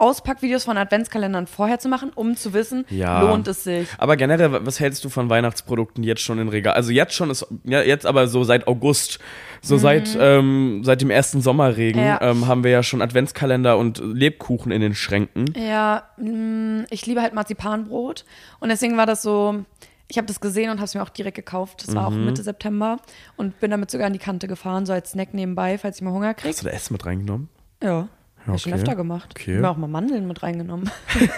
[0.00, 3.20] Auspackvideos von Adventskalendern vorher zu machen, um zu wissen, Ja.
[3.20, 3.88] lohnt es sich.
[3.98, 6.74] Aber generell, was hältst du von Weihnachtsprodukten jetzt schon in Regal?
[6.74, 9.18] Also jetzt schon ist, ja, jetzt aber so seit August,
[9.60, 12.06] so seit, ähm, seit dem ersten Sommerregen Mhm.
[12.06, 12.20] Ja.
[12.22, 15.46] ähm, haben wir ja schon Adventskalender und Lebkuchen in den Schränken.
[15.56, 18.24] Ja, mh, ich liebe halt Marzipanbrot
[18.60, 19.64] und deswegen war das so,
[20.06, 21.82] ich habe das gesehen und habe es mir auch direkt gekauft.
[21.88, 22.24] Das war auch Mhm.
[22.26, 22.98] Mitte September
[23.36, 26.12] und bin damit sogar an die Kante gefahren, so als Snack nebenbei, falls ich mal
[26.12, 26.50] Hunger kriege.
[26.50, 27.48] Hast du da Essen mit reingenommen?
[27.82, 28.06] Ja.
[28.48, 28.80] Hab ich schon Okay.
[28.82, 29.28] öfter gemacht.
[29.36, 29.42] Okay.
[29.42, 30.90] Ich habe mir auch mal Mandeln mit reingenommen.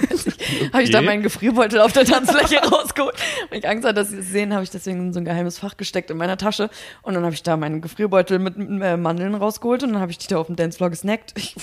[0.72, 3.14] habe ich da meinen Gefrierbeutel auf der Tanzfläche rausgeholt.
[3.50, 5.58] Weil ich Angst hatte, dass sie es sehen, habe ich deswegen in so ein geheimes
[5.58, 6.70] Fach gesteckt in meiner Tasche.
[7.02, 10.18] Und dann habe ich da meinen Gefrierbeutel mit äh, Mandeln rausgeholt und dann habe ich
[10.18, 11.32] die da auf dem Dancefloor gesnackt.
[11.36, 11.54] Ich,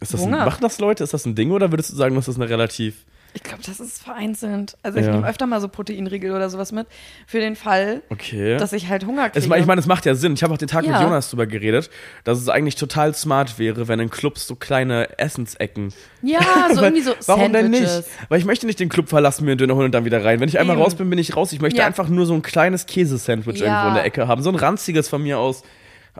[0.00, 1.04] Ist das ein, machen das Leute?
[1.04, 3.04] Ist das ein Ding oder würdest du sagen, das ist eine relativ.
[3.36, 4.78] Ich glaube, das ist vereinzelt.
[4.82, 5.12] Also ich Ja.
[5.12, 6.86] nehme öfter mal so Proteinriegel oder sowas mit.
[7.26, 8.56] Für den Fall, Okay.
[8.56, 9.58] dass ich halt Hunger Es, kriege.
[9.60, 10.32] ich meine, es macht ja Sinn.
[10.32, 11.02] Ich habe auch den Tag mit Ja.
[11.02, 11.90] Jonas drüber geredet,
[12.24, 15.92] dass es eigentlich total smart wäre, wenn in Clubs so kleine Essensecken.
[16.22, 16.40] ja,
[16.74, 17.86] so irgendwie so Warum denn nicht?
[17.86, 18.10] Sandwiches.
[18.30, 20.40] Weil ich möchte nicht den Club verlassen, mir einen Döner holen und dann wieder rein.
[20.40, 20.82] Wenn ich einmal Eben.
[20.84, 21.52] raus bin, bin ich raus.
[21.52, 21.86] Ich möchte Ja.
[21.86, 24.42] einfach nur so ein kleines Käsesandwich irgendwo in der Ecke haben.
[24.42, 25.62] So ein ranziges von mir aus.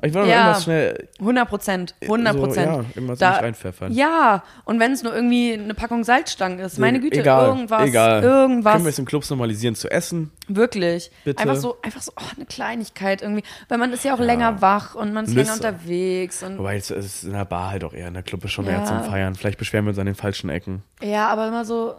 [0.02, 0.36] Ich will noch Ja.
[0.42, 1.08] irgendwas schnell.
[1.18, 1.94] 100 Prozent.
[2.02, 2.66] 100 Prozent.
[2.70, 3.92] So, ja, irgendwas nicht reinpfeffern.
[3.92, 8.22] Ja, und wenn es nur irgendwie eine Packung Salzstangen ist, meine Güte, egal, irgendwas, egal.
[8.22, 8.72] irgendwas.
[8.74, 10.30] Können wir es in Clubs normalisieren zu essen?
[10.48, 11.10] Wirklich.
[11.24, 11.40] Bitte?
[11.42, 13.42] Einfach so, einfach so, oh, eine Kleinigkeit irgendwie.
[13.68, 15.52] Weil man ist ja auch länger wach und man ist Nüsse.
[15.52, 16.42] länger unterwegs.
[16.42, 18.08] Und, Wobei es ist in der Bar halt auch eher.
[18.08, 18.72] In der Club ist schon Ja.
[18.72, 19.34] eher zum Feiern.
[19.34, 20.82] Vielleicht beschweren wir uns an den falschen Ecken.
[21.02, 21.94] ja, aber immer so.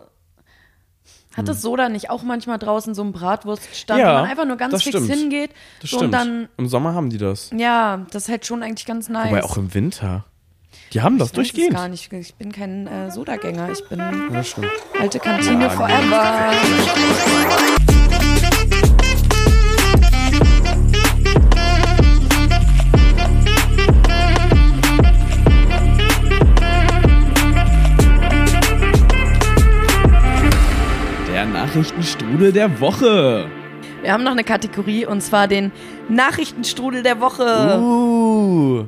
[1.38, 4.06] Hat das Soda nicht auch manchmal draußen so einen Bratwurststand, Hm.
[4.08, 5.12] Ja, wo man einfach nur ganz das fix stimmt.
[5.14, 5.52] hingeht?
[5.82, 6.04] Das so, stimmt.
[6.06, 7.52] und dann, Im Sommer haben die das.
[7.56, 9.30] ja, das ist halt schon eigentlich ganz nice.
[9.30, 10.26] Wobei auch im Winter.
[10.94, 11.76] Die haben das Ich weiß es durchgehend.
[11.76, 12.12] gar nicht.
[12.14, 13.70] Ich bin kein äh, Sodagänger.
[13.72, 14.44] Ich bin Ja,
[15.00, 16.52] alte Kantine forever.
[31.78, 33.48] Nachrichtenstrudel der Woche.
[34.02, 35.72] Wir haben noch eine Kategorie und zwar den
[36.10, 37.80] Nachrichtenstrudel der Woche.
[37.80, 38.88] Uh.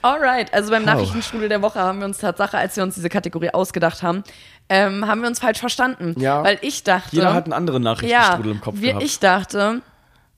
[0.00, 0.86] Alright, also beim.
[0.86, 4.24] Nachrichtenstrudel der Woche haben wir uns Tatsache, als wir uns diese Kategorie ausgedacht haben,
[4.70, 6.18] ähm, haben wir uns falsch verstanden.
[6.18, 6.42] Ja.
[6.42, 7.14] Weil ich dachte.
[7.14, 9.04] Jeder hat einen anderen ja, Nachrichtenstrudel im Kopf wir, gehabt.
[9.04, 9.82] ich dachte,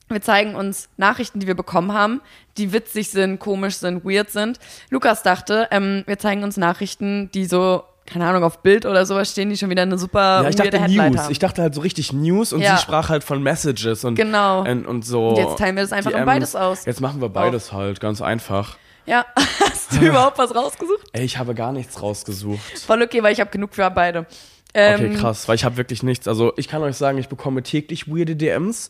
[0.09, 2.19] wir zeigen uns Nachrichten, die wir bekommen haben,
[2.57, 4.59] die witzig sind, komisch sind, weird sind.
[4.89, 9.31] Lukas dachte, ähm, wir zeigen uns Nachrichten, die so, keine Ahnung, auf Bild oder sowas
[9.31, 11.21] stehen, die schon wieder eine super ja, ich dachte Headline News.
[11.23, 11.31] haben.
[11.31, 12.75] Ich dachte halt so richtig News und Ja.
[12.75, 14.61] sie sprach halt von Messages und, Genau.
[14.63, 15.29] und, und so.
[15.29, 16.25] Und jetzt teilen wir das einfach in DMs.
[16.25, 16.85] beides aus.
[16.85, 18.77] Jetzt machen wir beides halt, ganz einfach.
[19.05, 19.25] ja,
[19.59, 21.07] hast du überhaupt was rausgesucht?
[21.13, 22.79] Ey, ich habe gar nichts rausgesucht.
[22.85, 24.25] Voll okay, weil ich habe genug für beide.
[24.73, 26.27] Ähm, Okay, krass, weil ich habe wirklich nichts.
[26.27, 28.89] Also ich kann euch sagen, ich bekomme täglich weirde DMs.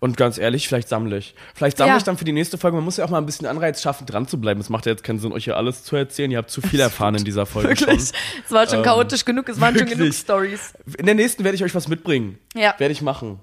[0.00, 1.34] Und ganz ehrlich, vielleicht sammle ich.
[1.54, 1.96] Vielleicht sammle Ja.
[1.98, 2.74] ich dann für die nächste Folge.
[2.76, 4.58] Man muss ja auch mal ein bisschen Anreiz schaffen, dran zu bleiben.
[4.58, 6.30] Es macht ja jetzt keinen Sinn, euch hier alles zu erzählen.
[6.30, 7.86] Ihr habt zu viel erfahren in dieser Folge Wirklich.
[7.88, 8.14] schon.
[8.46, 9.98] Es war schon chaotisch genug, es waren schon wirklich.
[9.98, 10.72] genug Stories.
[10.98, 12.38] In der nächsten werde ich euch was mitbringen.
[12.54, 12.74] Ja.
[12.78, 13.40] Werde ich machen.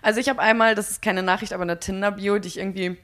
[0.00, 2.96] Also ich habe einmal, das ist keine Nachricht, aber eine Tinder-Bio, die ich irgendwie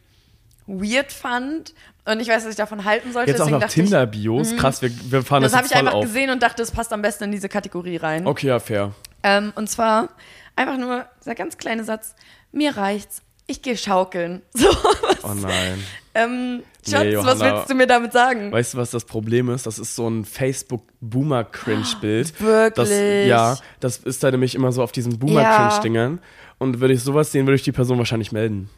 [0.67, 1.75] weird fand.
[2.07, 3.31] Und ich weiß, was ich davon halten sollte.
[3.31, 4.57] Jetzt auch noch Tinder-Bios.
[4.57, 6.05] Krass, wir, wir fahren Das das, habe jetzt ich einfach auf.
[6.05, 8.27] gesehen und dachte, es passt am besten in diese Kategorie rein.
[8.27, 8.93] Okay, ja, fair.
[9.23, 10.09] Ähm, und zwar
[10.57, 12.15] einfach nur dieser ganz kleine Satz:
[12.55, 13.23] Mir reicht's.
[13.47, 14.41] Ich gehe schaukeln.
[14.55, 15.83] So, was, Oh nein.
[16.15, 18.53] ähm, Schatz, Nee, was willst du mir damit sagen?
[18.53, 19.67] Weißt du, was das Problem ist?
[19.67, 22.35] Das ist so ein Facebook-Boomer-Cringe-Bild.
[22.41, 22.89] Wirklich?
[22.89, 26.21] Das, ja, das ist da nämlich immer so auf diesen Boomer-Cringe-Dingern.
[26.59, 28.71] Und würde ich sowas sehen, würde ich die Person wahrscheinlich melden.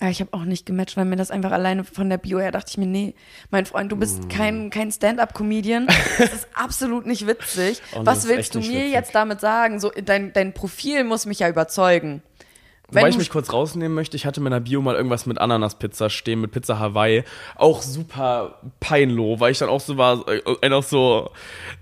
[0.00, 2.50] Ja, ich habe auch nicht gematcht, weil mir das einfach alleine von der Bio her
[2.50, 3.14] dachte ich mir, nee,
[3.52, 4.00] mein Freund, du Mm.
[4.00, 5.86] bist kein, kein Stand-up-Comedian.
[6.18, 7.80] Das ist absolut nicht witzig.
[7.94, 8.92] Oh, Was willst du mir witzig.
[8.92, 9.78] jetzt damit sagen?
[9.78, 12.20] So, dein, dein Profil muss mich ja überzeugen.
[12.94, 16.10] Wobei ich mich kurz rausnehmen möchte, ich hatte in meiner Bio mal irgendwas mit Ananaspizza
[16.10, 17.24] stehen, mit Pizza Hawaii.
[17.56, 21.30] Auch super peinloh, weil ich dann auch so war, äh, einfach so,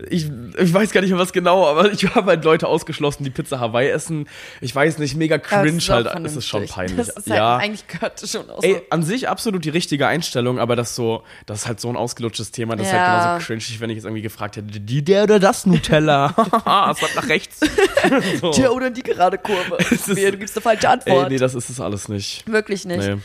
[0.08, 3.30] ich, ich weiß gar nicht mehr was genau, aber ich habe halt Leute ausgeschlossen, die
[3.30, 4.28] Pizza Hawaii essen.
[4.60, 6.96] Ich weiß nicht, mega cringe ist auch halt, es ist schon peinlich.
[6.96, 7.56] Das ist halt, ja.
[7.56, 8.62] eigentlich gehört das schon aus.
[8.62, 11.96] Ey, an sich absolut die richtige Einstellung, aber das so, das ist halt so ein
[11.96, 13.06] ausgelutschtes Thema, das ist Ja.
[13.06, 16.34] halt genauso cringe, wenn ich jetzt irgendwie gefragt hätte, die der oder das Nutella?
[16.36, 17.60] es war nach rechts.
[18.40, 18.52] so.
[18.52, 19.76] Der oder die gerade Kurve.
[19.90, 21.30] ist- du gibst eine falsche Ey, Antwort.
[21.30, 22.46] nee, das ist es alles nicht.
[22.50, 22.98] Wirklich nicht.
[23.06, 23.16] Nee.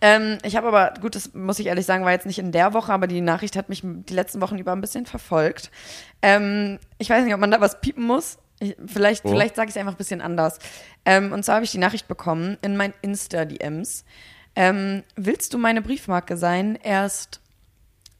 [0.00, 2.72] Ähm, ich habe aber, gut, das muss ich ehrlich sagen, war jetzt nicht in der
[2.72, 5.70] Woche, aber die Nachricht hat mich die letzten Wochen über ein bisschen verfolgt.
[6.22, 8.38] Ähm, ich weiß nicht, ob man da was piepen muss.
[8.60, 9.28] Ich, vielleicht Oh.
[9.30, 10.58] vielleicht sage ich es einfach ein bisschen anders.
[11.04, 14.04] Ähm, und zwar habe ich die Nachricht bekommen in mein Insta-DMs.
[14.54, 16.78] Ähm, willst du meine Briefmarke sein?
[16.82, 17.40] Erst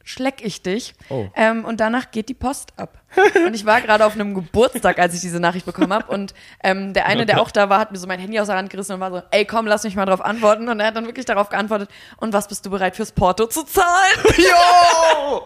[0.03, 0.95] schleck ich dich.
[1.09, 1.27] Oh.
[1.35, 2.98] Ähm, und danach geht die Post ab.
[3.45, 6.11] Und ich war gerade auf einem Geburtstag, als ich diese Nachricht bekommen habe.
[6.11, 6.33] Und
[6.63, 8.69] ähm, der eine, der auch da war, hat mir so mein Handy aus der Hand
[8.69, 10.69] gerissen und war so, ey komm, lass mich mal drauf antworten.
[10.69, 13.63] Und er hat dann wirklich darauf geantwortet, und was bist du bereit fürs Porto zu
[13.63, 13.87] zahlen?
[14.37, 15.41] Jo!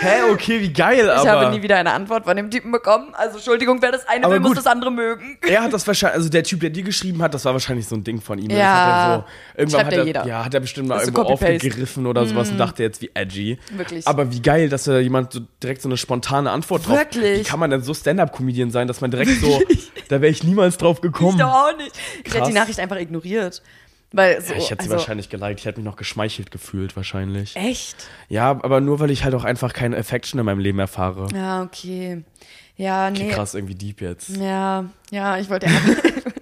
[0.00, 1.40] Hä, okay, wie geil, Ich aber.
[1.40, 3.08] habe nie wieder eine Antwort von dem Typen bekommen.
[3.14, 4.58] Also Entschuldigung, wer das eine Aber will, muss gut.
[4.58, 5.36] das andere mögen.
[5.42, 7.96] er hat das wahrscheinlich, also der Typ, der die geschrieben hat, das war wahrscheinlich so
[7.96, 8.50] ein Ding von ihm.
[8.50, 8.64] Ja.
[8.66, 10.26] hat so, irgendwann hat er, jeder.
[10.26, 11.22] ja, hat er bestimmt mal irgendwo.
[11.22, 11.26] Mm.
[11.26, 13.58] aufgegriffen oder sowas und dachte jetzt wie edgy.
[13.72, 14.06] Wirklich.
[14.06, 16.96] Aber wie geil, dass da jemand so direkt so eine spontane Antwort drauf.
[17.04, 17.40] Wirklich.
[17.40, 19.62] Wie kann man denn so Stand-up-Comedian sein, dass man direkt so,
[20.08, 21.36] da wäre ich niemals drauf gekommen.
[21.38, 21.92] Ich doch auch nicht.
[22.18, 22.48] Ich hätte Krass.
[22.48, 23.62] die Nachricht einfach ignoriert.
[24.12, 26.94] Weil so, Ja, ich hätte sie also, wahrscheinlich geliked, ich hätte mich noch geschmeichelt gefühlt
[26.96, 27.56] wahrscheinlich.
[27.56, 28.08] Echt?
[28.28, 31.26] Ja, aber nur weil ich halt auch einfach keine Affection in meinem Leben erfahre.
[31.34, 32.22] Ja, okay.
[32.76, 33.30] Ja, Okay, nee.
[33.30, 34.36] krass, irgendwie deep jetzt.
[34.36, 35.72] Ja, ja, ich wollte ja.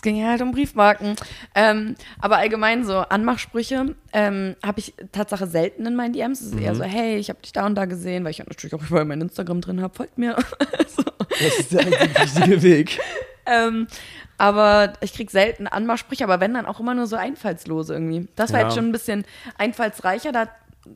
[0.00, 1.14] es ging ja halt um Briefmarken.
[1.54, 6.40] Ähm, aber allgemein so Anmachsprüche ähm, habe ich Tatsache selten in meinen DMs.
[6.40, 6.62] Es ist Mhm.
[6.62, 9.04] eher so, hey, ich habe dich da und da gesehen, weil ich natürlich auch überall
[9.04, 9.94] mein Instagram drin habe.
[9.94, 10.36] Folgt mir.
[10.96, 11.02] so.
[11.28, 12.98] Das ist der richtige Weg.
[13.44, 13.88] ähm,
[14.38, 18.26] aber ich krieg selten Anmachsprüche, aber wenn dann auch immer nur so einfallslose irgendwie.
[18.36, 18.66] Das war Ja.
[18.68, 19.26] jetzt schon ein bisschen
[19.58, 20.32] einfallsreicher.
[20.32, 20.48] Da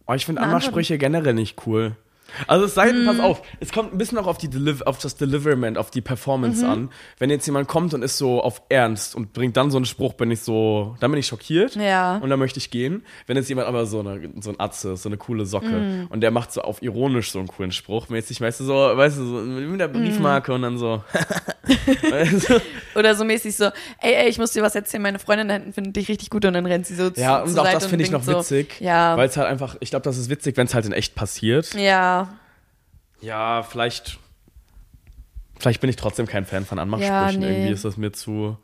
[0.06, 1.94] Oh, ich finde Anmachsprüche generell nicht cool.
[2.46, 3.06] Also es sei denn, Mhm.
[3.06, 6.00] pass auf, es kommt ein bisschen auch auf, die Deliv auf das Deliverment, auf die
[6.00, 6.70] Performance Mhm.
[6.70, 6.90] an.
[7.18, 10.14] Wenn jetzt jemand kommt und ist so auf Ernst und bringt dann so einen Spruch,
[10.14, 12.16] bin ich so, dann bin ich schockiert Ja.
[12.18, 13.04] und dann möchte ich gehen.
[13.26, 16.06] Wenn jetzt jemand aber so, eine, so ein Atze ist, so eine coole Socke Mhm.
[16.10, 19.18] und der macht so auf ironisch so einen coolen Spruch, mäßig, weißt du, so, weißt
[19.18, 21.02] du, so mit der Briefmarke und dann so.
[22.10, 22.60] weißt du?
[22.98, 23.64] Oder so mäßig so,
[24.00, 26.44] ey, ey, ich muss dir was erzählen, meine Freundin da hinten findet dich richtig gut
[26.44, 28.44] und dann rennt sie so zu- Ja, und auch Seite das finde ich noch winkt
[28.44, 28.54] so.
[28.54, 29.16] witzig, Ja.
[29.16, 31.74] weil es halt einfach, ich glaube, das ist witzig, wenn es halt in echt passiert.
[31.74, 32.23] Ja,
[33.24, 34.18] Ja, vielleicht.
[35.58, 37.12] Vielleicht bin ich trotzdem kein Fan von Anmachsprüchen.
[37.12, 37.48] Ja, nee.
[37.56, 38.58] Irgendwie ist das mir zu.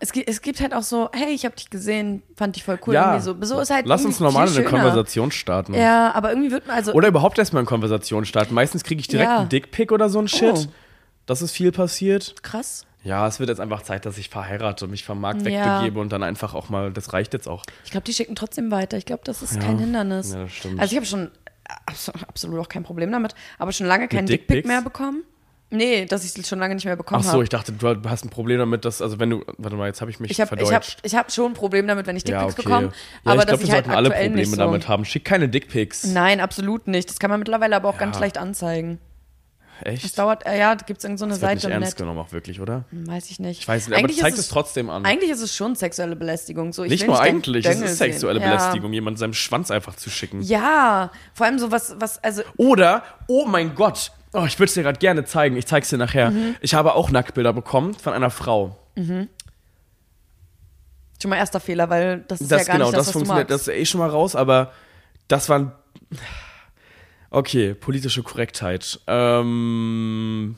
[0.00, 2.78] es gibt, es gibt halt auch so, hey, ich habe dich gesehen, fand dich voll
[2.86, 2.94] cool.
[2.94, 3.18] ja.
[3.20, 4.64] So, so ist halt Lass uns normal eine.
[4.64, 5.74] Konversation starten.
[5.74, 8.54] Ja, aber irgendwie wird man, also, Oder überhaupt erstmal eine Konversation starten.
[8.54, 9.38] Meistens kriege ich direkt Ja.
[9.40, 10.54] einen Dickpick oder so ein Shit.
[10.54, 10.64] Oh.
[11.26, 12.34] Das ist viel passiert.
[12.42, 12.84] krass.
[13.02, 15.76] Ja, es wird jetzt einfach Zeit, dass ich verheirate und mich vom Markt Ja.
[15.78, 17.62] wegbegebe und dann einfach auch mal, das reicht jetzt auch.
[17.84, 18.96] Ich glaube, die schicken trotzdem weiter.
[18.96, 19.60] Ich glaube, das ist Ja.
[19.62, 20.32] kein Hindernis.
[20.32, 20.80] Ja, das stimmt.
[20.80, 21.30] Also ich habe schon
[22.26, 25.22] absolut auch kein Problem damit, aber schon lange keinen Dickpick mehr bekommen.
[25.68, 27.38] Nee, dass ich es schon lange nicht mehr bekommen Ach habe.
[27.38, 30.00] so, ich dachte, du hast ein Problem damit, dass, also wenn du, warte mal, jetzt
[30.00, 31.00] habe ich mich Ich habe ich hab, verdeutscht.
[31.02, 32.68] ich hab schon ein Problem damit, wenn ich ja, Dickpics okay.
[32.68, 32.86] bekomme,
[33.24, 34.56] ja, aber ich dass wir ich halt sollten alle aktuell Probleme nicht so.
[34.56, 35.04] damit haben.
[35.04, 36.04] Schick keine Dickpics.
[36.04, 37.10] Nein, absolut nicht.
[37.10, 38.20] Das kann man mittlerweile aber auch ganz Ja.
[38.20, 39.00] leicht anzeigen.
[39.84, 40.04] Echt?
[40.04, 41.96] Das dauert, äh, ja, da gibt es irgendeine das so eine nicht Seite ernst Netz.
[41.96, 42.84] genommen auch wirklich, oder?
[42.90, 43.60] Weiß ich nicht.
[43.60, 45.04] Ich weiß nicht, aber Eigentlich zeigt ist es trotzdem an.
[45.04, 46.72] Eigentlich ist es schon sexuelle Belästigung.
[46.72, 48.48] So, ich Nicht nur deinen eigentlich, es ist sexuelle sehen.
[48.48, 50.40] Belästigung, jemand seinem Schwanz einfach zu schicken.
[50.42, 50.58] Ja.
[50.58, 54.74] ja, vor allem so was, was, also Oder, oh mein Gott, oh, ich würde es
[54.74, 56.30] dir gerade gerne zeigen, ich zeig's dir nachher.
[56.30, 56.56] Mhm.
[56.60, 58.76] Ich habe auch Nacktbilder bekommen von einer Frau.
[58.96, 59.28] schon
[61.30, 63.18] mal erster Fehler, weil das ist Das ja gar genau, nicht das, das was du
[63.20, 63.66] funktioniert, magst.
[63.68, 64.72] das ist eh schon mal raus, aber
[65.28, 65.72] das waren.
[67.30, 69.00] Okay, politische Korrektheit.
[69.06, 70.56] Ähm.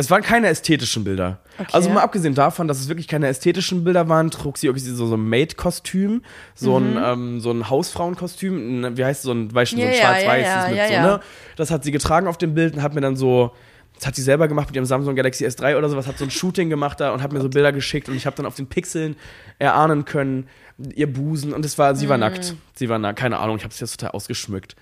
[0.00, 1.40] Es waren keine ästhetischen Bilder.
[1.58, 1.70] Okay.
[1.72, 5.06] Also mal abgesehen davon, dass es wirklich keine ästhetischen Bilder waren, trug sie irgendwie so,
[5.08, 6.22] so ein Maid-Kostüm,
[6.54, 6.96] so, Mhm.
[6.96, 10.00] ein, ähm, so ein Hausfrauenkostüm, wie heißt so ein, weißt du, so ein Ja, ja,
[10.00, 11.02] schwarz-weiß ja, mit ja, so, ja.
[11.02, 11.20] ne?
[11.56, 13.50] Das hat sie getragen auf dem Bild und hat mir dann so,
[13.98, 16.30] das hat sie selber gemacht mit ihrem Samsung Galaxy S3 oder sowas, hat so ein
[16.30, 18.66] Shooting gemacht da und hat mir so Bilder geschickt und ich habe dann auf den
[18.68, 19.16] Pixeln
[19.58, 20.48] erahnen können,
[20.94, 22.20] ihr Busen und es war, sie war Mm.
[22.20, 22.54] nackt.
[22.74, 24.76] Sie war nackt, keine Ahnung, ich habe es jetzt total ausgeschmückt.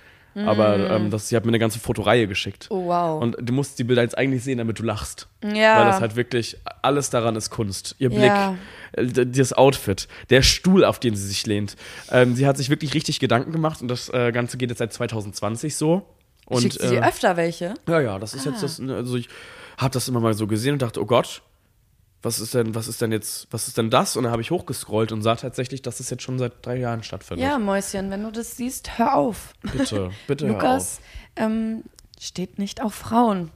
[0.45, 2.69] Aber ähm, das, sie hat mir eine ganze Fotoreihe geschickt.
[2.69, 2.75] Mm.
[2.75, 3.23] Oh, wow.
[3.23, 5.29] Und du musst die Bilder jetzt eigentlich sehen, damit du lachst.
[5.43, 5.79] Ja.
[5.79, 7.97] Weil das halt wirklich, alles daran ist Kunst.
[7.99, 8.55] Ihr Blick, Ja.
[8.93, 11.75] äh, das Outfit, der Stuhl, auf den sie sich lehnt.
[12.13, 14.93] Ähm, sie hat sich wirklich richtig Gedanken gemacht und das äh, Ganze geht jetzt seit
[14.93, 16.03] 2020 so.
[16.47, 17.75] Und, Schickt sie dir äh, öfter welche?
[17.89, 19.29] ja, ja, das ist jetzt das, ne, also ich
[19.79, 21.43] habe das immer mal so gesehen und dachte, oh Gott,
[22.23, 24.17] was ist denn, was ist denn jetzt, was ist denn das?
[24.17, 27.03] Und dann habe ich hochgescrollt und sah tatsächlich, dass es jetzt schon seit drei Jahren
[27.03, 27.47] stattfindet.
[27.47, 29.53] Ja, Mäuschen, wenn du das siehst, hör auf.
[29.73, 30.63] Bitte, bitte hör auf.
[30.63, 31.01] Lukas
[31.37, 31.85] ähm,
[32.19, 33.51] steht nicht auf Frauen.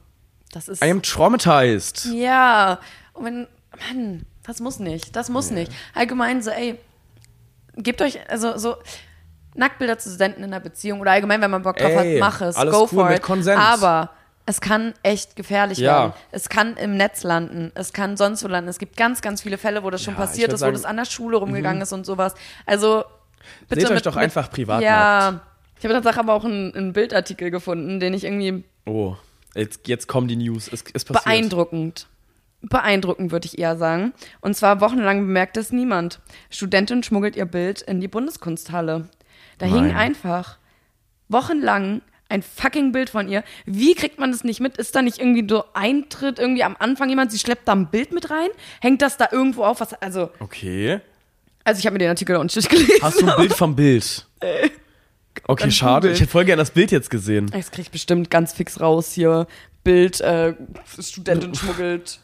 [0.51, 0.83] Das ist.
[0.83, 2.05] I am traumatized.
[2.13, 2.79] ja.
[3.13, 3.47] Und wenn,
[3.87, 5.15] Mann, Das muss nicht.
[5.15, 5.71] Das muss nicht.
[5.93, 6.77] Allgemein so, ey,
[7.75, 8.75] gebt euch, also so
[9.55, 12.41] Nacktbilder zu senden in einer Beziehung oder allgemein, wenn man Bock drauf Ey, hat, mach
[12.41, 12.55] es.
[12.55, 13.21] alles go cool, for mit it.
[13.23, 13.59] Konsens.
[13.59, 14.11] Aber
[14.45, 15.99] es kann echt gefährlich Ja.
[15.99, 16.13] werden.
[16.31, 17.71] Es kann im Netz landen.
[17.75, 18.69] Es kann sonst wo landen.
[18.69, 20.75] Es gibt ganz, ganz viele Fälle, wo das schon Ja, passiert ist, sagen- mhm.
[20.75, 22.33] wo das an der Schule rumgegangen ist und sowas.
[22.65, 23.03] Also
[23.69, 25.41] bitte Seht euch mit, doch mit, einfach privat Ja.
[25.77, 29.15] Ich habe tatsächlich aber auch einen, einen Bildartikel gefunden, den ich irgendwie Oh,
[29.55, 30.67] jetzt, jetzt kommen die News.
[30.71, 31.23] Es ist passiert.
[31.25, 32.07] beeindruckend.
[32.63, 34.13] Beeindruckend, würde ich eher sagen.
[34.39, 36.19] Und zwar wochenlang bemerkt es niemand.
[36.51, 39.09] Studentin schmuggelt ihr Bild in die Bundeskunsthalle.
[39.61, 39.95] Da hing Nein.
[39.95, 40.57] einfach
[41.29, 43.43] wochenlang ein fucking Bild von ihr.
[43.65, 44.77] Wie kriegt man das nicht mit?
[44.77, 48.11] Ist da nicht irgendwie so Eintritt irgendwie am Anfang jemand, sie schleppt da ein Bild
[48.11, 48.47] mit rein?
[48.81, 49.79] Hängt das da irgendwo auf?
[49.81, 50.99] Was, also, Okay.
[51.63, 52.95] also ich habe mir den Artikel auch nicht durchgelesen.
[53.01, 54.25] Hast du ein Bild vom Bild?
[55.43, 56.11] Okay, Dann schade.
[56.11, 57.47] Ich hätte voll gerne das Bild jetzt gesehen.
[57.51, 59.45] Das krieg ich bestimmt ganz fix raus hier.
[59.83, 60.55] Bild, äh,
[60.99, 62.19] Studentin schmuggelt.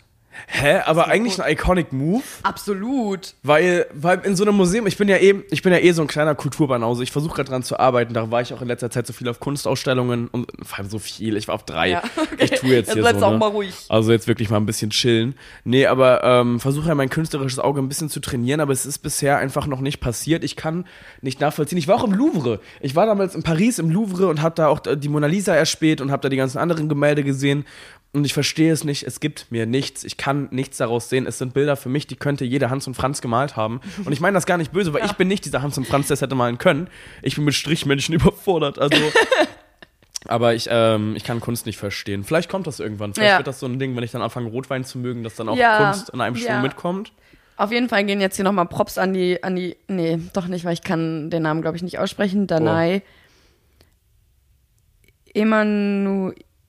[0.47, 0.81] Hä?
[0.85, 3.33] Aber eigentlich ein iconic Move, Absolut.
[3.43, 6.01] weil, weil in so einem Museum, ich bin ja eh, ich bin ja eh so
[6.01, 7.03] ein kleiner Kulturbanause.
[7.03, 8.13] Ich versuche gerade dran zu arbeiten.
[8.13, 10.99] Da war ich auch in letzter Zeit so viel auf Kunstausstellungen und vor allem so
[10.99, 11.37] viel.
[11.37, 11.89] Ich war auf drei.
[11.89, 12.27] Ja, okay.
[12.39, 13.25] Ich tue jetzt Jetzt hier so.
[13.25, 13.37] auch ne?
[13.37, 13.73] mal ruhig.
[13.89, 15.35] Also jetzt wirklich mal ein bisschen chillen.
[15.63, 18.99] Nee, aber ähm, versuche ja mein künstlerisches Auge ein bisschen zu trainieren, aber es ist
[18.99, 20.43] bisher einfach noch nicht passiert.
[20.43, 20.85] Ich kann
[21.21, 21.77] nicht nachvollziehen.
[21.77, 22.59] Ich war auch im Louvre.
[22.81, 26.01] Ich war damals in Paris im Louvre und habe da auch die Mona Lisa erspäht
[26.01, 27.65] und habe da die ganzen anderen Gemälde gesehen.
[28.13, 29.03] Und ich verstehe es nicht.
[29.03, 30.03] Es gibt mir nichts.
[30.03, 31.27] Ich kann nichts daraus sehen.
[31.27, 33.81] Es sind Bilder für mich, die könnte jeder Hans und Franz gemalt haben.
[34.05, 36.07] Und ich meine das gar nicht böse, weil ich bin nicht dieser Hans und Franz,
[36.07, 36.89] der es hätte malen können.
[37.21, 38.79] Ich bin mit Strichmännchen überfordert.
[38.79, 38.97] Also.
[40.25, 42.23] Aber ich, ähm, ich kann Kunst nicht verstehen.
[42.23, 43.13] Vielleicht kommt das irgendwann.
[43.13, 43.37] Vielleicht Ja.
[43.37, 45.55] wird das so ein Ding, wenn ich dann anfange, Rotwein zu mögen, dass dann auch
[45.55, 46.61] Ja, Kunst in einem Schuh ja.
[46.61, 47.11] mitkommt.
[47.55, 50.65] Auf jeden Fall gehen jetzt hier nochmal Props an die, an die, nee, doch nicht,
[50.65, 52.45] weil ich kann den Namen, glaube ich, nicht aussprechen.
[52.47, 53.03] Danai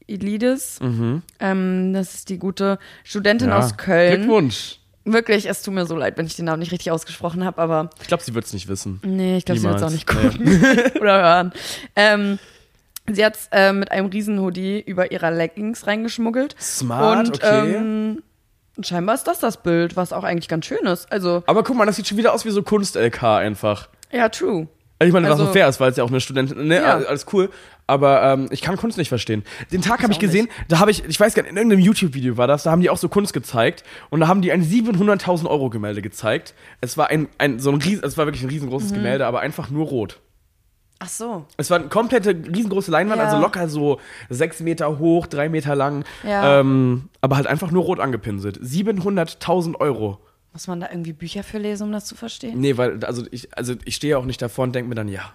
[0.09, 0.79] Emanuelidis.
[1.41, 4.23] Ähm, das ist die gute Studentin aus Köln.
[4.23, 4.79] Glückwunsch.
[5.05, 7.89] Wirklich, es tut mir so leid, wenn ich den Namen nicht richtig ausgesprochen habe, aber
[8.01, 9.01] Ich glaube, sie wird es nicht wissen.
[9.05, 10.63] nee, ich glaube, sie wird es auch nicht gucken
[11.01, 11.53] oder hören.
[11.97, 12.39] Ähm,
[13.11, 16.57] sie hat äh, mit einem Riesen-Hoodie über ihrer Leggings reingeschmuggelt.
[16.61, 17.75] Smart, Und okay.
[17.77, 18.23] ähm,
[18.83, 21.11] scheinbar ist das das Bild, was auch eigentlich ganz schön ist.
[21.11, 23.89] Also, Aber guck mal, das sieht schon wieder aus wie so Kunst-LK einfach.
[24.13, 24.69] ja, true.
[25.01, 26.97] Ich meine, was Also- so fair ist, weil es ja auch eine Studentin, ne, Ja.
[26.99, 27.49] alles cool.
[27.89, 29.43] Aber ähm, ich kann Kunst nicht verstehen.
[29.73, 32.37] Den Tag habe ich gesehen, da habe ich, ich weiß gar nicht, in irgendeinem YouTube-Video
[32.37, 35.47] war das, da haben die auch so Kunst gezeigt und da haben die ein 700.000
[35.49, 36.55] Euro Gemälde gezeigt.
[36.83, 38.53] Es war ein, ein so ein riesen, es war wirklich ein Mhm.
[38.53, 40.21] riesengroßes Gemälde, aber einfach nur rot.
[40.99, 41.47] Ach so.
[41.57, 43.27] Es war eine komplette riesengroße Leinwand, Ja.
[43.29, 46.05] also locker so sechs Meter hoch, drei Meter lang.
[46.25, 46.61] Ja.
[46.61, 48.59] Ähm, aber halt einfach nur rot angepinselt.
[48.61, 50.19] 700.000 Euro.
[50.53, 52.61] Muss man da irgendwie Bücher für lesen, um das zu verstehen?
[52.61, 55.33] Nee, weil, also ich, also ich stehe auch nicht davor und denke mir dann, ja.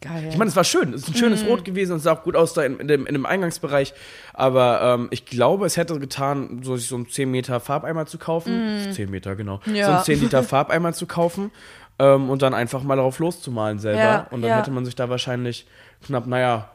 [0.00, 0.28] Geil.
[0.30, 0.94] Ich meine, es war schön.
[0.94, 2.88] Es ist ein schönes Rot gewesen und es sah auch gut aus da in, in,
[2.88, 3.92] dem, in dem Eingangsbereich.
[4.32, 8.16] Aber ähm, ich glaube, es hätte getan, so sich so einen 10 Meter Farbeimer zu
[8.16, 8.92] kaufen.
[8.92, 9.60] 10 Meter, genau.
[9.66, 9.86] Ja.
[9.86, 11.50] So einen 10 Liter Farbeimer zu kaufen
[11.98, 14.00] ähm, und dann einfach mal darauf loszumalen selber.
[14.00, 14.58] Ja, und dann ja.
[14.58, 15.66] hätte man sich da wahrscheinlich
[16.06, 16.70] knapp, naja,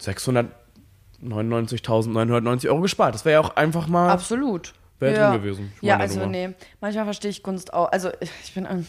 [0.00, 3.14] 699.990 Euro gespart.
[3.14, 4.08] Das wäre ja auch einfach mal.
[4.08, 4.72] Absolut.
[5.00, 5.30] Wär ja.
[5.30, 5.72] drin gewesen.
[5.76, 6.50] Ich Ja, also nee.
[6.80, 7.90] Manchmal verstehe ich Kunst auch.
[7.90, 8.10] Also
[8.44, 8.86] ich bin.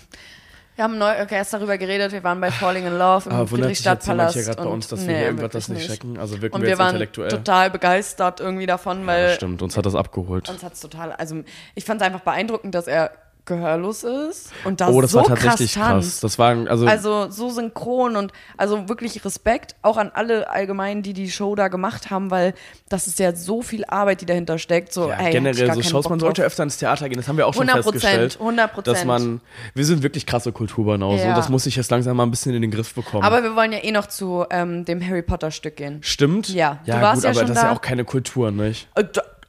[0.75, 3.45] Wir haben neu okay, erst darüber geredet, wir waren bei Falling in Love im Ah,
[3.45, 4.33] Friedrichstadtpalast.
[4.35, 6.17] hier gerade bei und- uns, dass wir nee, hier irgendwas das nicht checken?
[6.17, 6.97] Also wirken Und wir wir waren
[7.29, 10.49] total begeistert irgendwie davon, ja, weil stimmt, uns hat das abgeholt.
[10.49, 11.43] uns hat es total, also
[11.75, 13.11] ich fand es einfach beeindruckend, dass er
[13.45, 16.19] gehörlos ist und das, Oh, das so war tatsächlich krass krass.
[16.19, 21.13] Das war, also, Also so synchron und also wirklich Respekt auch an alle allgemein, die
[21.13, 22.53] die Show da gemacht haben, weil
[22.89, 24.93] das ist ja so viel Arbeit, die dahinter steckt.
[24.93, 27.17] So, ja, ey, generell so Shows, man sollte öfter ins Theater gehen.
[27.17, 28.39] Das haben wir auch schon 100%, festgestellt.
[28.41, 28.81] 100%.
[28.83, 29.41] Dass man,
[29.73, 31.23] wir sind wirklich krasse Kulturbanause.
[31.23, 31.35] Ja.
[31.35, 33.23] Das muss ich jetzt langsam mal ein bisschen in den Griff bekommen.
[33.23, 35.99] Aber wir wollen ja eh noch zu ähm, dem Harry Potter Stück gehen.
[36.01, 36.49] Stimmt?
[36.49, 37.75] Ja, du ja warst gut, ja aber schon das ist ja da.
[37.75, 38.87] auch keine Kultur, nicht?
[38.95, 39.03] Äh,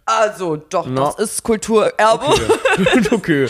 [0.05, 1.07] Also, doch, No.
[1.07, 2.27] das ist Kulturerbe.
[2.27, 3.09] Okay.
[3.13, 3.49] okay.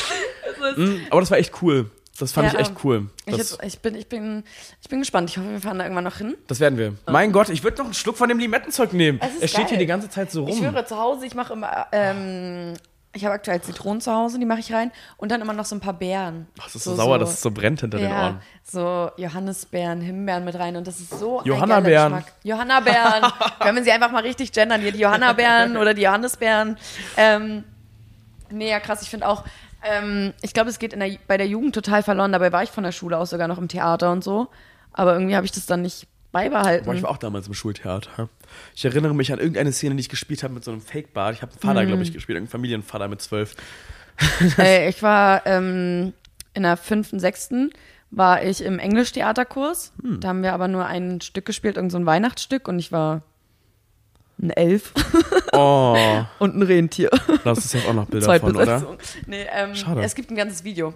[0.77, 1.91] Mm, aber das war echt cool.
[2.19, 3.09] Das fand Ja, ich echt cool.
[3.27, 4.45] Ich, jetzt, ich, bin, ich, bin,
[4.81, 5.31] ich bin gespannt.
[5.31, 6.37] Ich hoffe, wir fahren da irgendwann noch hin.
[6.47, 6.95] das werden wir.
[7.11, 9.19] Mein Gott, ich würde noch einen Schluck von dem Limettenzeug nehmen.
[9.21, 9.69] Es ist Es steht geil.
[9.71, 10.51] hier die ganze Zeit so rum.
[10.51, 12.75] Ich schwöre, zu Hause, ich mache immer, ähm,
[13.15, 14.91] ich habe aktuell Zitronen zu Hause, die mache ich rein.
[15.19, 16.47] Und dann immer noch so ein paar Beeren.
[16.59, 18.43] Ach, das ist so, sauer, dass es so brennt hinter den ja, Ohren.
[18.63, 21.85] so Johannisbeeren, Himbeeren mit rein und das ist so Johannabeeren.
[21.85, 22.35] ein geiler Geschmack.
[22.43, 23.33] Johannabeeren.
[23.61, 26.79] Können wir sie einfach mal richtig gendern hier, die Johannabeeren oder die Johannisbeeren.
[27.17, 27.65] Ähm,
[28.51, 29.45] nee, ja krass, ich finde auch,
[29.83, 32.33] ähm, ich glaube, es geht in der, bei der Jugend total verloren.
[32.33, 34.49] Dabei war ich von der Schule aus sogar noch im Theater und so.
[34.93, 36.87] Aber irgendwie habe ich das dann nicht beibehalten.
[36.87, 38.29] Boah, ich war auch damals im Schultheater.
[38.75, 41.37] Ich erinnere mich an irgendeine Szene, die ich gespielt habe mit so einem Fake-Bart.
[41.37, 42.03] Ich habe einen Vater, glaube Mhm.
[42.03, 43.55] ich, gespielt, irgendeinen Familienvater mit zwölf.
[44.59, 46.13] Äh, ich war ähm,
[46.55, 47.71] in der fünften, sechsten
[48.11, 49.93] war ich im Englischtheaterkurs.
[50.03, 50.21] Hm.
[50.21, 53.23] Da haben wir aber nur ein Stück gespielt, irgend so ein Weihnachtsstück und ich war
[54.41, 54.93] ein Elf
[55.53, 55.97] Oh,
[56.39, 57.09] und ein Rentier.
[57.43, 58.97] da hast du jetzt auch noch Bilder von, oder?
[59.27, 60.03] Nee, ähm, Schade.
[60.03, 60.93] es gibt ein ganzes Video.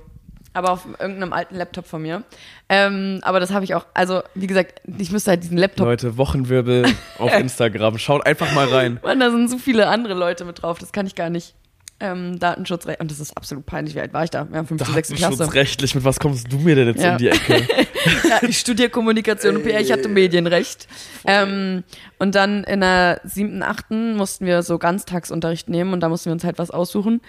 [0.56, 2.22] Aber auf irgendeinem alten Laptop von mir.
[2.70, 5.86] Ähm, aber das habe ich auch, also wie gesagt, ich müsste halt diesen Laptop.
[5.86, 6.86] Leute, Wochenwirbel
[7.18, 7.98] auf Instagram.
[7.98, 8.98] Schaut einfach mal rein.
[9.04, 11.54] Mann, da sind so viele andere Leute mit drauf, das kann ich gar nicht.
[11.98, 13.00] Ähm, Datenschutzrecht.
[13.00, 13.94] Und das ist absolut peinlich.
[13.94, 14.46] Wie alt war ich da?
[14.50, 15.36] Wir haben fünfte, sechste Klasse.
[15.38, 17.12] Datenschutzrechtlich, mit was kommst du mir denn jetzt Ja.
[17.12, 17.66] um die Ecke?
[18.28, 20.88] ja, ich studiere Kommunikation und PR, ich hatte Medienrecht.
[21.26, 21.84] Ähm,
[22.18, 26.32] und dann in der siebten, achten mussten wir so Ganztagsunterricht nehmen und da mussten wir
[26.34, 27.22] uns halt was aussuchen.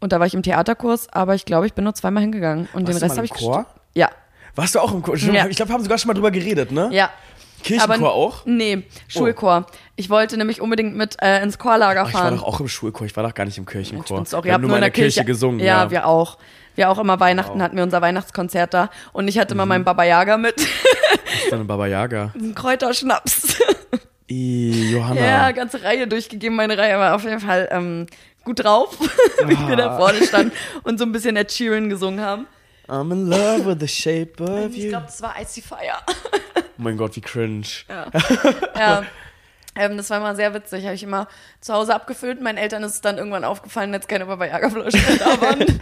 [0.00, 2.68] Und da war ich im Theaterkurs, aber ich glaube, ich bin nur zweimal hingegangen.
[2.72, 3.66] Und Warst den Rest mal habe ich Chor?
[3.94, 4.10] Ja,
[4.54, 5.16] Warst du auch im Chor?
[5.16, 5.46] Ja.
[5.46, 6.88] Ich glaube, wir haben sogar schon mal drüber geredet, ne?
[6.92, 7.10] ja.
[7.62, 8.42] Kirchenchor aber, auch?
[8.44, 9.64] Nee, Schulchor.
[9.96, 12.36] Ich wollte nämlich unbedingt mit äh, ins Chorlager Ach, ich war fahren.
[12.36, 14.18] doch auch im Schulchor, ich war doch gar nicht im Kirchenchor.
[14.18, 14.44] Stimmt auch.
[14.44, 15.60] Wir Ihr haben habt nur mal in der Kirche, gesungen.
[15.60, 16.36] Ja, Ja, wir auch.
[16.74, 18.90] Wir auch immer Weihnachten hatten wir unser Weihnachtskonzert da.
[19.12, 20.56] Und ich hatte immer meinen Baba Yaga mit.
[20.58, 22.32] Das ist dann ein Baba Yaga.
[22.38, 23.56] Einen Kräuterschnaps.
[24.30, 25.20] I, Johanna.
[25.20, 26.56] Ja, ganze Reihe durchgegeben.
[26.56, 28.06] Meine Reihe war auf jeden Fall ähm,
[28.44, 28.96] gut drauf,
[29.46, 30.52] wie wir da vorne standen
[30.84, 32.46] und so ein bisschen Ed Sheeran gesungen haben.
[32.86, 34.88] I'm in love with the shape of Ich you.
[34.90, 35.96] glaube, das war Icy Fire.
[36.06, 37.66] Oh mein Gott, wie cringe.
[37.88, 39.02] ja.
[39.76, 40.84] Ähm, das war immer sehr witzig.
[40.84, 41.26] Habe ich immer
[41.60, 42.40] zu Hause abgefüllt.
[42.40, 45.80] Meinen Eltern ist es dann irgendwann aufgefallen, dass keine Baba Yaga-Flaschen mehr da waren.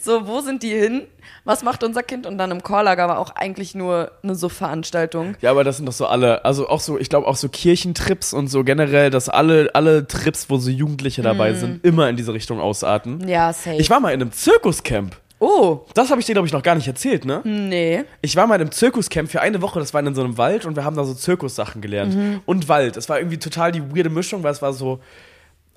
[0.00, 1.06] so, wo sind die hin?
[1.44, 2.26] Was macht unser Kind?
[2.26, 5.36] Und dann im Chorlager war auch eigentlich nur eine Suff-Veranstaltung.
[5.42, 8.32] Ja, aber das sind doch so alle, also auch so, ich glaube auch so Kirchentrips
[8.32, 11.56] und so generell, dass alle, alle Trips, wo so Jugendliche dabei Mhm.
[11.56, 13.28] sind, immer in diese Richtung ausarten.
[13.28, 13.76] Ja, safe.
[13.76, 15.16] Ich war mal in einem Zirkuscamp.
[15.38, 17.40] Oh, Das habe ich dir, glaube ich, noch gar nicht erzählt, ne?
[17.44, 18.04] nee.
[18.22, 20.64] Ich war mal in einem Zirkuscamp für eine Woche, das war in so einem Wald
[20.64, 22.14] und wir haben da so Zirkussachen gelernt.
[22.14, 22.40] Mhm.
[22.46, 22.96] Und Wald.
[22.96, 25.00] Es war irgendwie total die weirde Mischung, weil es war so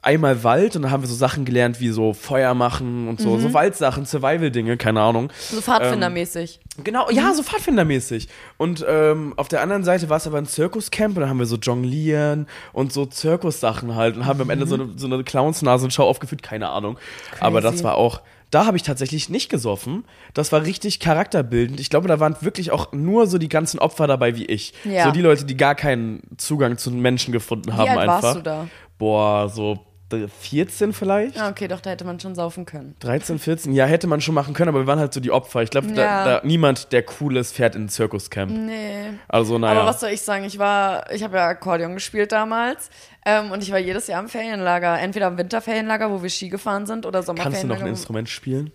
[0.02, 3.24] einmal Wald und dann haben wir so Sachen gelernt wie so Feuer machen und Mhm.
[3.24, 5.32] so, so Waldsachen, Survival-Dinge, keine Ahnung.
[5.52, 6.60] So Pfadfindermäßig.
[6.84, 8.30] Genau, ja, so Pfadfindermäßig.
[8.58, 11.48] Und ähm, auf der anderen Seite war es aber ein Zirkuscamp und da haben wir
[11.48, 15.24] so Jonglieren und so Zirkussachen halt und haben wir am Ende so eine, so eine
[15.24, 16.98] Clownsnasenschau aufgeführt, keine Ahnung.
[17.42, 18.22] Aber das war auch,
[18.52, 20.06] da habe ich tatsächlich nicht gesoffen.
[20.34, 21.80] Das war richtig charakterbildend.
[21.80, 24.74] Ich glaube, da waren wirklich auch nur so die ganzen Opfer dabei wie ich.
[24.86, 25.06] Ja.
[25.06, 28.24] So die Leute, die gar keinen Zugang zu Menschen gefunden haben alt einfach.
[28.24, 28.68] warst du da?
[28.98, 29.80] Boah, so
[30.10, 31.36] 14 vielleicht?
[31.36, 32.96] Ja, okay, doch, da hätte man schon saufen können.
[33.00, 35.64] 13, 14, ja, hätte man schon machen können, aber wir waren halt so die Opfer.
[35.64, 35.94] Ich glaube, Ja.
[35.94, 38.52] da, da, niemand, der cool ist, fährt in ein Zirkuscamp.
[38.52, 39.10] Nee.
[39.28, 39.80] Also, naja.
[39.82, 40.46] Aber was soll ich sagen?
[40.46, 42.90] Ich war, ich habe ja Akkordeon gespielt damals
[43.26, 44.98] ähm, und ich war jedes Jahr im Ferienlager.
[45.00, 47.84] Entweder im Winterferienlager, wo wir Ski gefahren sind, oder Kannst du noch Sommerferienlager.
[47.84, 48.72] ein Instrument spielen?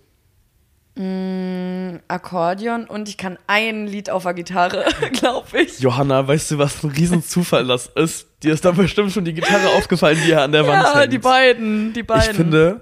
[2.08, 5.80] Akkordeon und ich kann ein Lied auf der Gitarre, glaube ich.
[5.80, 8.26] Johanna, weißt du, was ein Riesenzufall das ist?
[8.43, 11.12] Dir ist da bestimmt schon die Gitarre aufgefallen, die hier an der Wand Ja, hängt.
[11.12, 12.30] die beiden, die beiden.
[12.30, 12.80] Ich finde,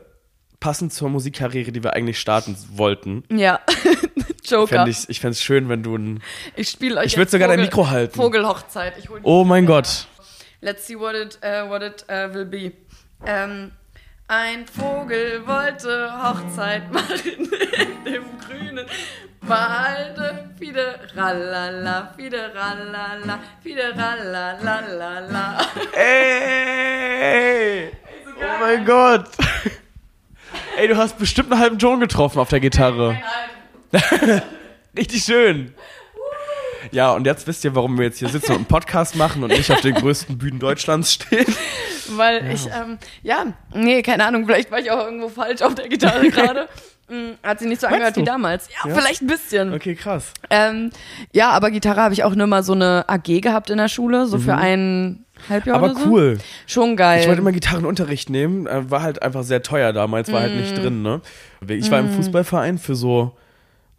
[0.58, 3.60] passend zur Musikkarriere, die wir eigentlich starten wollten, Ja,
[4.44, 4.68] Joker.
[4.68, 6.22] fände ich, ich fände es schön, wenn du ein.
[6.56, 8.14] ich spiele euch Ich würd jetzt sogar dein Vogel- Mikro halten.
[8.16, 8.94] Vogelhochzeit.
[8.98, 10.06] Ich hol die Oh mein Gott.
[10.62, 12.72] Let's see what it, uh, what it uh, will be.
[13.26, 13.72] Ähm,
[14.30, 18.86] ein Vogel wollte Hochzeit machen in dem grünen
[19.40, 20.50] Walde.
[20.56, 25.58] Fide ralala, fide ralala, fide ralalalala.
[25.94, 27.90] Ey!
[28.38, 29.30] Oh mein Gott.
[30.76, 33.20] Ey, du hast bestimmt einen halben Ton getroffen auf der Gitarre.
[34.96, 35.74] Richtig schön.
[36.92, 39.50] Ja, und jetzt wisst ihr, warum wir jetzt hier sitzen und einen Podcast machen und
[39.50, 41.46] nicht auf den größten Bühnen Deutschlands stehen.
[42.16, 45.88] Weil ich, ähm, ja, nee, keine Ahnung, vielleicht war ich auch irgendwo falsch auf der
[45.88, 46.68] Gitarre gerade.
[47.08, 48.20] Mm, Hat sie nicht so angehört du?
[48.20, 48.68] wie damals.
[48.68, 48.94] Ja, Ja?
[48.96, 49.72] vielleicht ein bisschen.
[49.74, 50.32] Okay, krass.
[50.50, 50.90] Ähm,
[51.32, 54.26] ja, aber Gitarre habe ich auch nur mal so eine AG gehabt in der Schule,
[54.26, 55.84] so für ein Halbjahr Mhm.
[55.84, 56.08] Aber oder so.
[56.10, 56.38] cool.
[56.66, 57.20] Schon geil.
[57.20, 60.76] Ich wollte immer Gitarrenunterricht nehmen, äh, war halt einfach sehr teuer damals, war halt nicht
[60.76, 61.20] drin, ne?
[61.68, 63.36] Ich war im Fußballverein für so,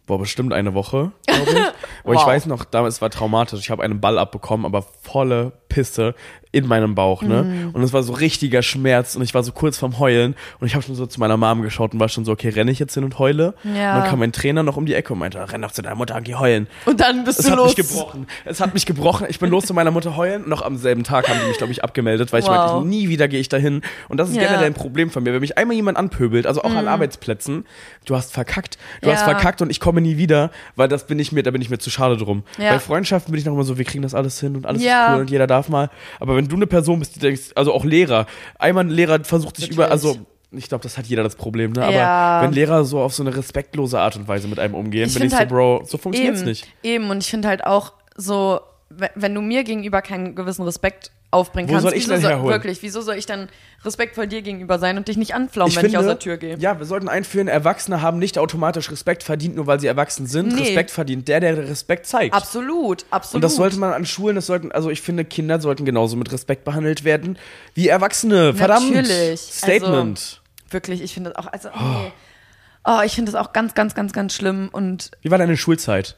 [0.06, 1.56] boah, bestimmt eine Woche, glaube ich.
[2.04, 2.26] Aber ich Wow.
[2.26, 3.60] weiß noch, damals war traumatisch.
[3.60, 6.14] Ich habe einen Ball abbekommen, aber volle Pisse
[6.52, 7.70] in meinem Bauch, ne?
[7.72, 10.74] Und es war so richtiger Schmerz und ich war so kurz vorm Heulen und ich
[10.74, 12.92] habe schon so zu meiner Mom geschaut und war schon so, okay, renne ich jetzt
[12.94, 13.54] hin und heule?
[13.64, 13.94] Ja.
[13.94, 15.96] Und dann kam mein Trainer noch um die Ecke und meinte, renn doch zu deiner
[15.96, 16.66] Mutter und geh heulen.
[16.84, 17.76] Und dann bist Es du hat los.
[17.76, 18.26] mich gebrochen.
[18.44, 19.26] Es hat mich gebrochen.
[19.30, 20.48] Ich bin los zu meiner Mutter heulen.
[20.48, 22.72] Noch am selben Tag haben die mich, glaube ich, abgemeldet, weil ich Wow.
[22.82, 23.80] meinte, nie wieder gehe ich dahin.
[24.10, 24.42] Und das ist Ja.
[24.42, 24.46] Mhm.
[24.46, 25.32] generell ein Problem von mir.
[25.32, 27.64] Wenn mich einmal jemand anpöbelt, also auch an Arbeitsplätzen,
[28.04, 28.76] du hast verkackt.
[29.00, 29.24] Du hast Ja.
[29.30, 31.78] verkackt und ich komme nie wieder, weil das bin ich mir, da bin ich mir
[31.78, 32.42] zu schade drum.
[32.58, 32.72] Ja.
[32.72, 35.06] Bei Freundschaften bin ich noch immer so, wir kriegen das alles hin und alles Ja.
[35.08, 35.88] ist cool und jeder darf mal.
[36.20, 38.26] Aber wenn du eine Person bist, die denkst, also auch Lehrer,
[38.58, 40.04] einmal ein Lehrer versucht sich über, Natürlich.
[40.06, 41.82] also ich glaube, das hat jeder das Problem, ne?
[41.82, 42.40] Aber Ja.
[42.42, 45.24] wenn Lehrer so auf so eine respektlose Art und Weise mit einem umgehen, Ich bin
[45.24, 46.66] ich so, halt Bro, so funktioniert's eben, nicht.
[46.82, 48.60] Eben, und ich finde halt auch so,
[49.14, 52.50] wenn du mir gegenüber keinen gewissen Respekt aufbringen Wo kannst, soll ich wieso denn herholen?
[52.50, 53.48] wirklich, wieso soll ich dann
[53.84, 56.56] respektvoll dir gegenüber sein und dich nicht anflaumen, wenn ich aus der Tür gehe?
[56.58, 60.54] Ja, wir sollten einführen, Erwachsene haben nicht automatisch Respekt verdient, nur weil sie erwachsen sind.
[60.54, 60.60] Nee.
[60.60, 62.34] Respekt verdient der, der Respekt zeigt.
[62.34, 63.36] Absolut, absolut.
[63.36, 66.30] Und das sollte man an Schulen, das sollten, also ich finde, Kinder sollten genauso mit
[66.30, 67.38] Respekt behandelt werden
[67.74, 68.54] wie Erwachsene.
[68.54, 68.94] Verdammt.
[68.94, 69.40] Natürlich.
[69.40, 70.18] Statement.
[70.18, 72.12] Also, wirklich, ich finde das auch, also, nee.
[72.84, 76.16] Oh, ich finde das auch ganz, ganz, ganz, ganz schlimm und wie war deine Schulzeit?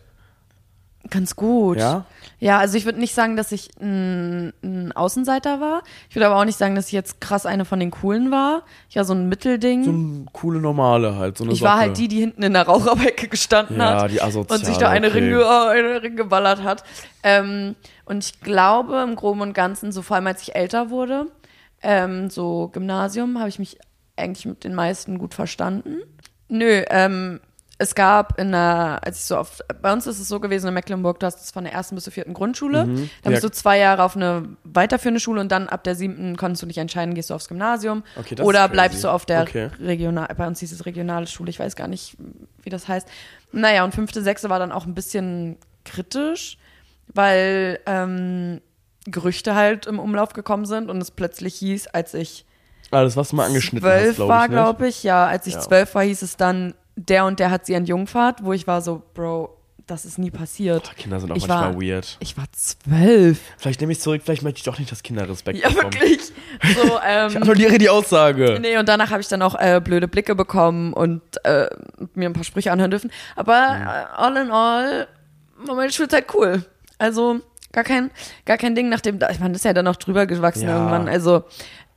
[1.11, 1.79] Ganz gut.
[1.79, 2.05] Ja?
[2.41, 5.83] Ja, also ich würde nicht sagen, dass ich ein, ein Außenseiter war.
[6.09, 8.63] Ich würde aber auch nicht sagen, dass ich jetzt krass eine von den coolen war.
[8.89, 9.85] Ich war so ein Mittelding.
[9.85, 11.81] So eine coole Normale halt, so eine ich war Socke.
[11.81, 14.89] halt die, die hinten in der Raucherecke gestanden Ja, hat die Asoziale, und sich da
[14.89, 15.19] eine, okay.
[15.19, 16.85] Ringe, oh, eine Ringe geballert hat.
[17.23, 21.27] Ähm, und ich glaube im Groben und Ganzen, so vor allem als ich älter wurde,
[21.83, 23.79] ähm, so Gymnasium, habe ich mich
[24.17, 25.99] eigentlich mit den meisten gut verstanden.
[26.49, 27.41] Nö, ähm,
[27.77, 30.75] es gab in der, als ich so auf, bei uns ist es so gewesen in
[30.75, 32.85] Mecklenburg, du hast es von der ersten bis zur vierten Grundschule.
[32.85, 33.11] Dann Mhm.
[33.25, 33.31] Ja.
[33.33, 36.67] bist du zwei Jahre auf eine weiterführende Schule und dann ab der siebten konntest du
[36.67, 39.71] dich entscheiden, gehst du aufs Gymnasium Okay, das oder bleibst du auf der Okay.
[39.81, 42.17] regional, bei uns hieß es regionale Schule, ich weiß gar nicht,
[42.63, 43.09] wie das heißt.
[43.51, 46.59] Naja, und fünfte, sechste war dann auch ein bisschen kritisch,
[47.13, 48.61] weil ähm,
[49.07, 52.47] Gerüchte halt im Umlauf gekommen sind und es plötzlich hieß, als ich
[52.91, 54.49] Alles, was du mal angeschnitten hast, zwölf glaube war, ich.
[54.51, 54.55] ne?
[54.55, 55.61] glaube ich, ja, als ich Ja.
[55.61, 59.03] zwölf war, hieß es dann, der und der hat sie entjungfert, wo ich war so,
[59.15, 60.97] Bro, das ist nie passiert.
[60.97, 62.17] Kinder sind auch ich manchmal war, weird.
[62.21, 63.39] Ich war zwölf.
[63.59, 65.93] Vielleicht nehme ich zurück, vielleicht möchte ich doch nicht, dass Kinder Respekt Ja, bekommen.
[65.93, 66.21] wirklich.
[66.23, 68.59] So, Ich ähm, annulliere die Aussage.
[68.63, 71.67] Nee, und danach habe ich dann auch äh, blöde Blicke bekommen und äh,
[72.15, 73.11] mir ein paar Sprüche anhören dürfen.
[73.37, 73.83] Aber Mhm.
[73.83, 75.09] äh, all in all
[75.67, 76.65] war meine Schulzeit cool.
[76.97, 77.41] Also
[77.73, 78.11] gar kein,
[78.47, 80.77] gar kein Ding, nachdem, ich meine, das ist ja dann noch drüber gewachsen Ja.
[80.79, 81.09] irgendwann.
[81.09, 81.45] Also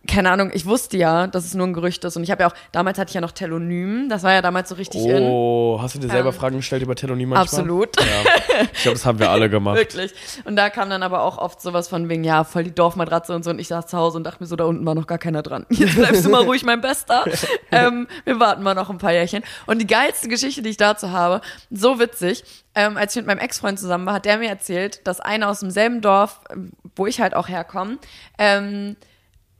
[0.07, 2.15] keine Ahnung, ich wusste ja, dass es nur ein Gerücht ist.
[2.17, 4.09] Und ich habe ja auch, damals hatte ich ja noch Telonym.
[4.09, 5.23] Das war ja damals so richtig in.
[5.23, 7.61] Oh, hast du dir selber Ähm, Fragen gestellt über Telonym manchmal?
[7.61, 7.95] Absolut.
[7.99, 8.63] Ja.
[8.73, 9.77] Ich glaube, das haben wir alle gemacht.
[9.77, 10.13] Wirklich.
[10.45, 13.43] Und da kam dann aber auch oft sowas von wegen, ja, voll die Dorfmatratze und
[13.43, 13.51] so.
[13.51, 15.43] Und ich saß zu Hause und dachte mir so, da unten war noch gar keiner
[15.43, 15.65] dran.
[15.69, 17.25] Jetzt bleibst du mal ruhig, mein Bester.
[17.69, 19.43] Ähm, wir warten mal noch ein paar Jährchen.
[19.65, 22.43] Und die geilste Geschichte, die ich dazu habe, so witzig,
[22.75, 25.59] ähm, als ich mit meinem Ex-Freund zusammen war, hat der mir erzählt, dass einer aus
[25.59, 27.97] demselben Dorf, ähm, wo ich halt auch herkomme,
[28.37, 28.95] ähm,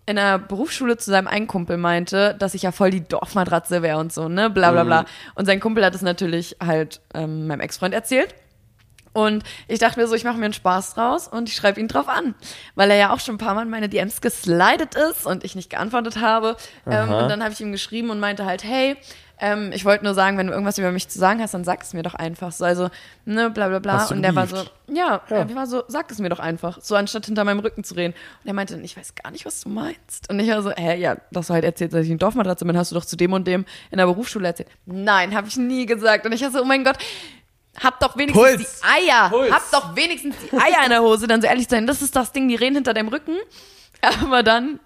[0.07, 3.99] in der Berufsschule zu seinem einen Kumpel meinte, dass ich ja voll die Dorfmatratze wäre
[3.99, 5.05] und so, ne, bla bla bla.
[5.35, 8.33] Und sein Kumpel hat es natürlich halt ähm, meinem Ex-Freund erzählt.
[9.11, 11.87] Und ich dachte mir so, ich mache mir einen Spaß draus und ich schreibe ihn
[11.87, 12.35] drauf an,
[12.75, 15.55] weil er ja auch schon ein paar Mal in meine DMs geslidet ist und ich
[15.55, 16.55] nicht geantwortet habe.
[16.85, 18.95] Ähm, und dann habe ich ihm geschrieben und meinte halt, hey,
[19.39, 21.83] ähm, ich wollte nur sagen, wenn du irgendwas über mich zu sagen hast, dann sag
[21.83, 22.51] es mir doch einfach.
[22.51, 22.89] So, also,
[23.25, 23.93] ne, bla bla bla.
[23.93, 24.73] Hast du Und der war so, gebieft?
[24.93, 26.79] ja, er war so, sag es mir doch einfach.
[26.81, 28.13] So anstatt hinter meinem Rücken zu reden.
[28.43, 30.29] Und er meinte dann, ich weiß gar nicht, was du meinst.
[30.29, 32.77] Und ich war so, hä, ja, das du halt erzählt, dass ich eine Dorfmatratze bin,
[32.77, 34.69] hast du doch zu dem und dem in der Berufsschule erzählt.
[34.85, 36.25] Nein, habe ich nie gesagt.
[36.25, 36.97] Und ich war so, oh mein Gott,
[37.83, 38.81] hab doch wenigstens Puls.
[38.81, 39.29] die Eier.
[39.29, 39.51] Puls.
[39.51, 42.31] Hab doch wenigstens die Eier in der Hose, dann so ehrlich sein, das ist das
[42.31, 43.35] Ding, die reden hinter deinem Rücken.
[44.23, 44.79] Aber dann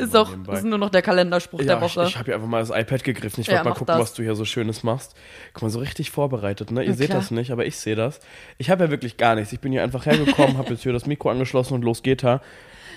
[0.00, 0.54] ist auch, nebenbei.
[0.54, 2.06] ist nur noch der Kalenderspruch Ja, der ich, Woche.
[2.08, 3.40] ich habe hier einfach mal das iPad gegriffen.
[3.42, 4.00] Ich Ja, wollte mal mach gucken, das.
[4.02, 5.14] was du hier so Schönes machst.
[5.52, 6.82] Guck mal, so richtig vorbereitet, ne?
[6.82, 7.20] Ihr Ja, seht klar.
[7.20, 8.20] das nicht, aber ich sehe das.
[8.58, 9.52] Ich habe ja wirklich gar nichts.
[9.52, 12.40] Ich bin hier einfach hergekommen, habe jetzt hier das Mikro angeschlossen und los geht er.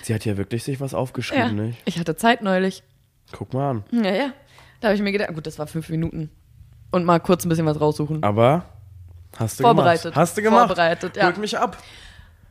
[0.04, 1.82] Sie hat hier wirklich sich was ja, aufgeschrieben, nicht?
[1.86, 2.84] ich hatte Zeit neulich.
[3.32, 3.84] Guck mal an.
[3.92, 4.30] Ja, ja.
[4.82, 6.30] Da habe ich mir gedacht, gut, das war fünf Minuten.
[6.92, 8.24] Und mal kurz ein bisschen was raussuchen.
[8.24, 8.66] Aber
[9.38, 10.04] hast du Vorbereitet.
[10.04, 10.16] gemacht.
[10.16, 10.68] Hast du gemacht.
[10.68, 11.26] Vorbereitet, ja.
[11.26, 11.78] Holt mich ab.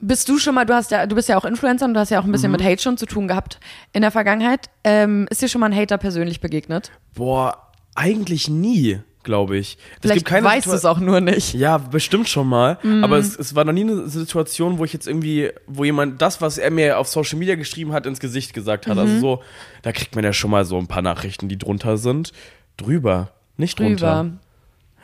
[0.01, 2.11] Bist du schon mal, du hast ja, du bist ja auch Influencer und du hast
[2.11, 2.57] ja auch ein bisschen Mhm.
[2.59, 3.59] mit Hate schon zu tun gehabt
[3.92, 4.68] in der Vergangenheit.
[4.82, 6.90] Ähm, ist dir schon mal ein Hater persönlich begegnet?
[7.14, 9.78] Boah, eigentlich nie, glaube ich.
[10.03, 11.55] Es Vielleicht weißt du es auch nur nicht.
[11.55, 12.76] Ja, bestimmt schon mal.
[12.82, 13.03] Mhm.
[13.05, 16.42] Aber es, es war noch nie eine Situation, wo ich jetzt irgendwie, wo jemand das,
[16.42, 18.95] was er mir auf Social Media geschrieben hat, ins Gesicht gesagt hat.
[18.97, 19.01] Mhm.
[19.01, 19.42] Also so,
[19.82, 22.32] da kriegt man ja schon mal so ein paar Nachrichten, die drunter sind.
[22.76, 24.24] Drüber, nicht drunter.
[24.24, 24.36] Drüber.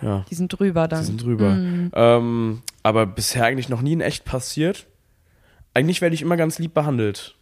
[0.03, 1.01] Ja, Die sind drüber dann.
[1.01, 1.51] die sind drüber.
[1.51, 1.91] Mhm.
[1.95, 4.87] Ähm, aber bisher eigentlich noch nie in echt passiert.
[5.75, 7.35] Eigentlich werde ich immer ganz lieb behandelt.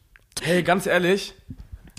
[0.43, 1.35] Hey, ganz ehrlich,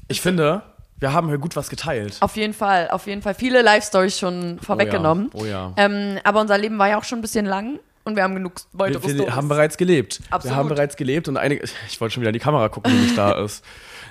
[0.08, 0.62] ich finde,
[1.00, 2.18] wir haben hier gut was geteilt.
[2.20, 3.34] Auf jeden Fall, auf jeden Fall.
[3.34, 5.30] Viele Live-Stories schon vorweggenommen.
[5.34, 5.74] Oh ja.
[5.78, 8.54] Ähm, aber unser Leben war ja auch schon ein bisschen lang und wir haben genug
[8.74, 10.22] weitere Wir, wir haben bereits gelebt.
[10.30, 10.54] Absolut.
[10.54, 11.64] Wir haben bereits gelebt und einige.
[11.88, 13.64] Ich wollte schon wieder in die Kamera gucken, die nicht da ist.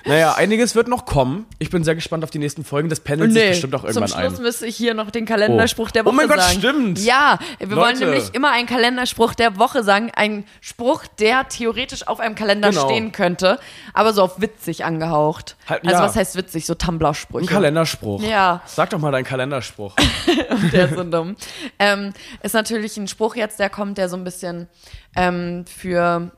[0.05, 1.45] Naja, einiges wird noch kommen.
[1.59, 2.89] Ich bin sehr gespannt auf die nächsten Folgen.
[2.89, 4.43] Das pendelt sich bestimmt auch zum irgendwann Schluss ein.
[4.43, 6.59] müsste ich hier noch den Kalenderspruch der Oh Woche mein Gott, sagen.
[6.59, 6.99] stimmt.
[6.99, 8.05] Ja, wir wollen Leute.
[8.05, 10.11] nämlich immer einen Kalenderspruch der Woche sagen.
[10.15, 12.85] Ein Spruch, der theoretisch auf einem Kalender Genau.
[12.89, 13.59] stehen könnte,
[13.93, 15.55] aber so auf witzig angehaucht.
[15.67, 16.03] Halt, also ja.
[16.03, 16.65] was heißt witzig?
[16.65, 17.45] So Tumblr-Sprüche.
[17.47, 18.21] Ein Kalenderspruch.
[18.23, 18.61] Ja.
[18.65, 19.95] Sag doch mal deinen Kalenderspruch.
[20.73, 21.35] der ist so dumm.
[21.79, 24.67] Ähm, ist natürlich ein Spruch jetzt, der kommt, der so ein bisschen
[25.15, 26.31] ähm, für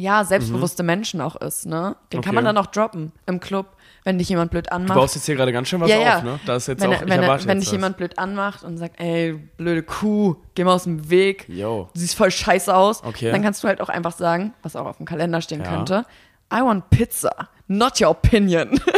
[0.00, 1.96] ja, selbstbewusste Menschen auch ist, ne?
[2.12, 2.38] Den kann Mhm.
[2.38, 2.44] Okay.
[2.44, 3.66] man dann auch droppen im Club,
[4.04, 4.96] wenn dich jemand blöd Du anmacht.
[4.96, 6.16] baust jetzt hier gerade ganz schön was ja, ja.
[6.18, 6.38] auf, ne?
[6.46, 9.00] Da ist jetzt wenn auch, ich wenn, wenn jetzt dich jemand blöd anmacht und sagt,
[9.00, 11.46] ey, blöde Kuh, geh mal aus dem Weg.
[11.48, 11.88] Yo.
[11.94, 13.02] Du siehst voll scheiße aus.
[13.02, 13.32] Okay.
[13.32, 15.68] Dann kannst du halt auch einfach sagen, was auch auf dem Kalender stehen Ja.
[15.70, 16.04] könnte,
[16.54, 18.80] I want pizza, not your opinion.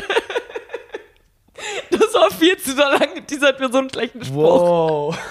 [1.91, 4.61] das war viel zu lang geteasert für so einen schlechten Spruch.
[4.61, 5.19] Wow.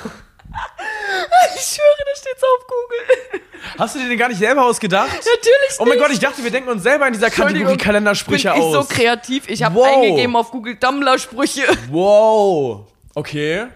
[1.55, 3.38] Ich schwöre, da steht's auf Google.
[3.79, 5.07] Hast du dir den gar nicht selber ausgedacht?
[5.13, 6.01] Natürlich Oh mein nicht.
[6.03, 8.87] Gott, ich dachte, wir denken uns selber in dieser Kategorie Kalendersprüche bin ich aus.
[8.89, 9.47] so kreativ.
[9.49, 9.87] Ich habe Wow.
[9.87, 11.63] eingegeben auf Google Dumbler-Sprüche.
[11.89, 12.87] Wow.
[13.15, 13.67] Okay.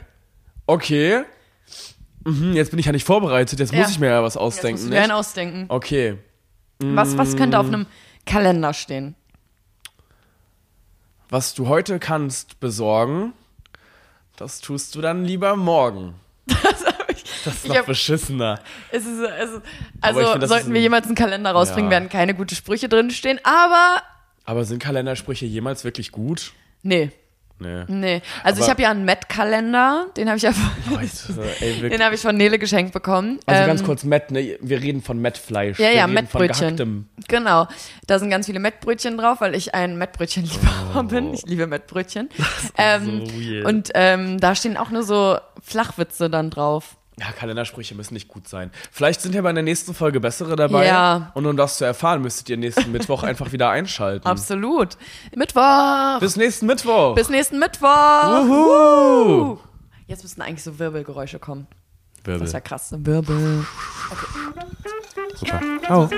[0.68, 1.24] Okay.
[2.26, 3.60] Mhm, jetzt bin ich ja nicht vorbereitet.
[3.60, 3.80] Jetzt Ja.
[3.80, 4.84] muss ich mir ja was Jetzt ausdenken.
[4.84, 5.16] du dir einen Nicht?
[5.16, 5.66] ausdenken.
[5.70, 6.18] Okay.
[6.80, 7.86] Was, was könnte auf einem
[8.26, 9.16] Kalender stehen?
[11.30, 13.34] Was du heute kannst besorgen,
[14.36, 16.16] das tust du dann lieber morgen.
[16.64, 16.83] Das ich,
[17.46, 18.60] Das ist ich noch hab, beschissen,er
[18.91, 19.62] es ist, es ist,
[20.02, 21.98] also ich find, sollten wir jemals einen Kalender rausbringen, Ja.
[21.98, 23.39] werden keine gute Sprüche drin stehen.
[23.44, 24.02] Aber
[24.46, 26.54] Aber sind Kalendersprüche jemals wirklich gut?
[26.84, 27.12] nee,
[27.60, 27.84] Nee.
[27.88, 28.22] nee.
[28.44, 32.04] Also ich Aber- habe ja einen Met-Kalender, den habe ich ja von, Also, ey, den
[32.04, 33.39] habe ich von Nele geschenkt bekommen.
[33.46, 34.58] Also Ähm, ganz kurz, Met, ne?
[34.60, 35.80] Wir reden von Mettfleisch.
[35.80, 37.08] Ja, ja, gehacktem.
[37.30, 37.68] Genau.
[38.08, 41.04] Da sind ganz viele Mettbrötchen drauf, weil ich ein Mettbrötchenliebhaber Oh.
[41.04, 41.34] bin.
[41.36, 42.28] Ich liebe Mettbrötchen.
[42.78, 46.98] Ähm, so und ähm, da stehen auch nur so Flachwitze dann drauf.
[47.20, 48.72] Ja, Kalendersprüche müssen nicht gut sein.
[48.91, 50.88] Vielleicht sind ja bei der nächsten Folge bessere dabei.
[50.88, 51.32] Ja.
[51.36, 54.26] Und um das zu erfahren, müsstet ihr nächsten Mittwoch einfach wieder einschalten.
[54.28, 54.97] Absolut.
[55.36, 56.20] Mittwoch.
[56.20, 57.14] Bis nächsten Mittwoch.
[57.16, 57.88] Bis nächsten Mittwoch.
[58.47, 59.59] Wuhu.
[60.07, 61.68] Jetzt müssten eigentlich so Wirbelgeräusche kommen.
[62.24, 62.39] Wirbel.
[62.39, 62.91] Das ist ja krass.
[62.91, 63.05] ne?
[63.05, 63.66] Wirbel.
[65.36, 65.59] Super.
[65.86, 66.09] Ciao.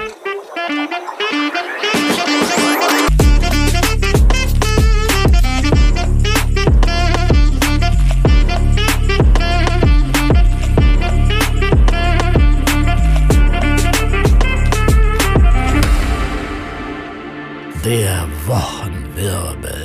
[17.86, 19.84] Der Wochenwirbel.